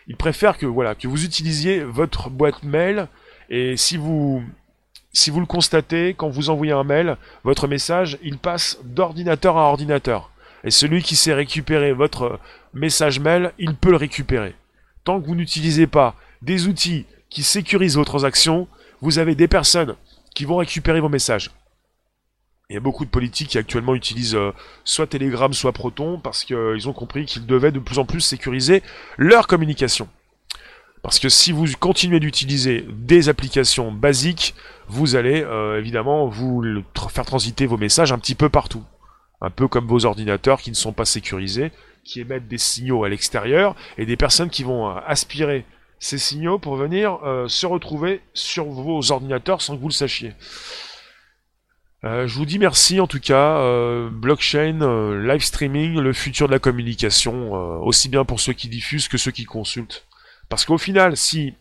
[0.07, 3.09] Il préfère que voilà que vous utilisiez votre boîte mail
[3.51, 4.43] et si vous
[5.13, 9.63] si vous le constatez, quand vous envoyez un mail, votre message, il passe d'ordinateur à
[9.63, 10.31] ordinateur.
[10.65, 12.39] Et celui qui sait récupérer votre
[12.73, 14.55] message mail, il peut le récupérer.
[15.05, 18.69] Tant que vous n'utilisez pas des outils qui sécurisent vos transactions,
[19.01, 19.97] vous avez des personnes
[20.35, 21.51] qui vont récupérer vos messages.
[22.71, 24.53] Il y a beaucoup de politiques qui actuellement utilisent euh,
[24.85, 28.83] soit Telegram, soit Proton, parce qu'ils ont compris qu'ils devaient de plus en plus sécuriser
[29.17, 30.07] leur communication.
[31.03, 34.55] Parce que si vous continuez d'utiliser des applications basiques,
[34.87, 36.63] vous allez euh, évidemment vous
[37.09, 38.85] faire transiter vos messages un petit peu partout.
[39.41, 41.73] Un peu comme vos ordinateurs qui ne sont pas sécurisés,
[42.05, 45.65] qui émettent des signaux à l'extérieur, et des personnes qui vont euh, aspirer
[46.01, 50.35] ces signaux pour venir euh, se retrouver sur vos ordinateurs sans que vous le sachiez.
[52.03, 53.61] Je vous dis merci en tout cas,
[54.11, 54.79] blockchain,
[55.21, 59.33] live streaming, le futur de la communication, aussi bien pour ceux qui diffusent que ceux
[59.33, 60.07] qui consultent.
[60.49, 61.55] Parce qu'au final, si,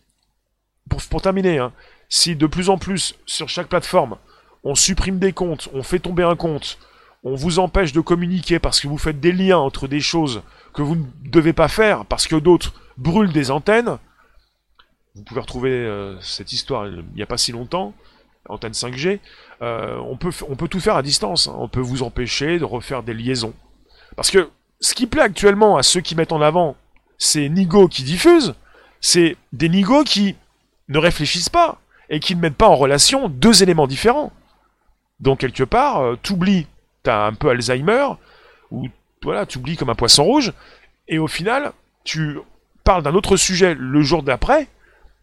[0.88, 1.72] pour, terminer, hein,
[2.08, 4.16] si de plus en plus sur chaque plateforme,
[4.64, 6.78] on supprime des comptes, on fait tomber un compte,
[7.24, 10.82] on vous empêche de communiquer parce que vous faites des liens entre des choses que
[10.82, 13.98] vous ne devez pas faire parce que d'autres brûlent des antennes.
[15.14, 17.92] Vous pouvez retrouver euh, cette histoire il n'y a pas si longtemps,
[18.48, 19.20] antenne 5G.
[19.62, 21.48] Euh, on, peut, on peut tout faire à distance.
[21.48, 21.56] Hein.
[21.58, 23.54] On peut vous empêcher de refaire des liaisons.
[24.16, 26.76] Parce que ce qui plaît actuellement à ceux qui mettent en avant,
[27.18, 28.54] c'est Nigo qui diffuse,
[29.00, 30.36] c'est des nigos qui
[30.88, 31.80] ne réfléchissent pas
[32.10, 34.32] et qui ne mettent pas en relation deux éléments différents.
[35.20, 36.66] Donc quelque part, euh, t'oublies,
[37.02, 38.06] t'as un peu Alzheimer,
[38.70, 38.88] ou
[39.22, 40.52] voilà, t'oublies comme un poisson rouge,
[41.08, 41.72] et au final,
[42.04, 42.38] tu
[42.84, 44.68] parles d'un autre sujet le jour d'après,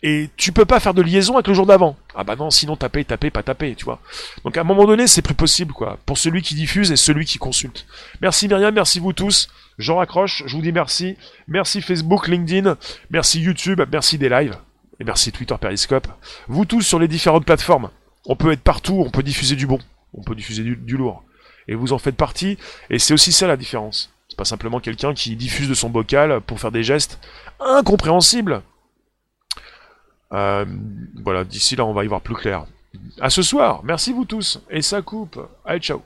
[0.03, 1.97] et tu peux pas faire de liaison avec le jour d'avant.
[2.13, 3.99] Ah bah non, sinon taper, taper, pas taper, tu vois.
[4.43, 7.25] Donc à un moment donné, c'est plus possible, quoi, pour celui qui diffuse et celui
[7.25, 7.85] qui consulte.
[8.21, 9.49] Merci Myriam, merci vous tous.
[9.77, 11.17] J'en raccroche, je vous dis merci.
[11.47, 12.77] Merci Facebook, LinkedIn,
[13.09, 14.55] merci YouTube, merci des lives,
[14.99, 16.07] et merci Twitter, Periscope.
[16.47, 17.89] Vous tous sur les différentes plateformes.
[18.25, 19.79] On peut être partout, on peut diffuser du bon,
[20.13, 21.23] on peut diffuser du, lourd.
[21.67, 22.57] Et vous en faites partie,
[22.89, 24.11] et c'est aussi ça la différence.
[24.29, 27.19] C'est pas simplement quelqu'un qui diffuse de son bocal pour faire des gestes
[27.59, 28.61] incompréhensibles.
[30.33, 30.65] Euh,
[31.23, 32.65] voilà, d'ici là, on va y voir plus clair.
[33.19, 35.39] À ce soir, merci vous tous, et ça coupe.
[35.65, 36.01] Allez, ciao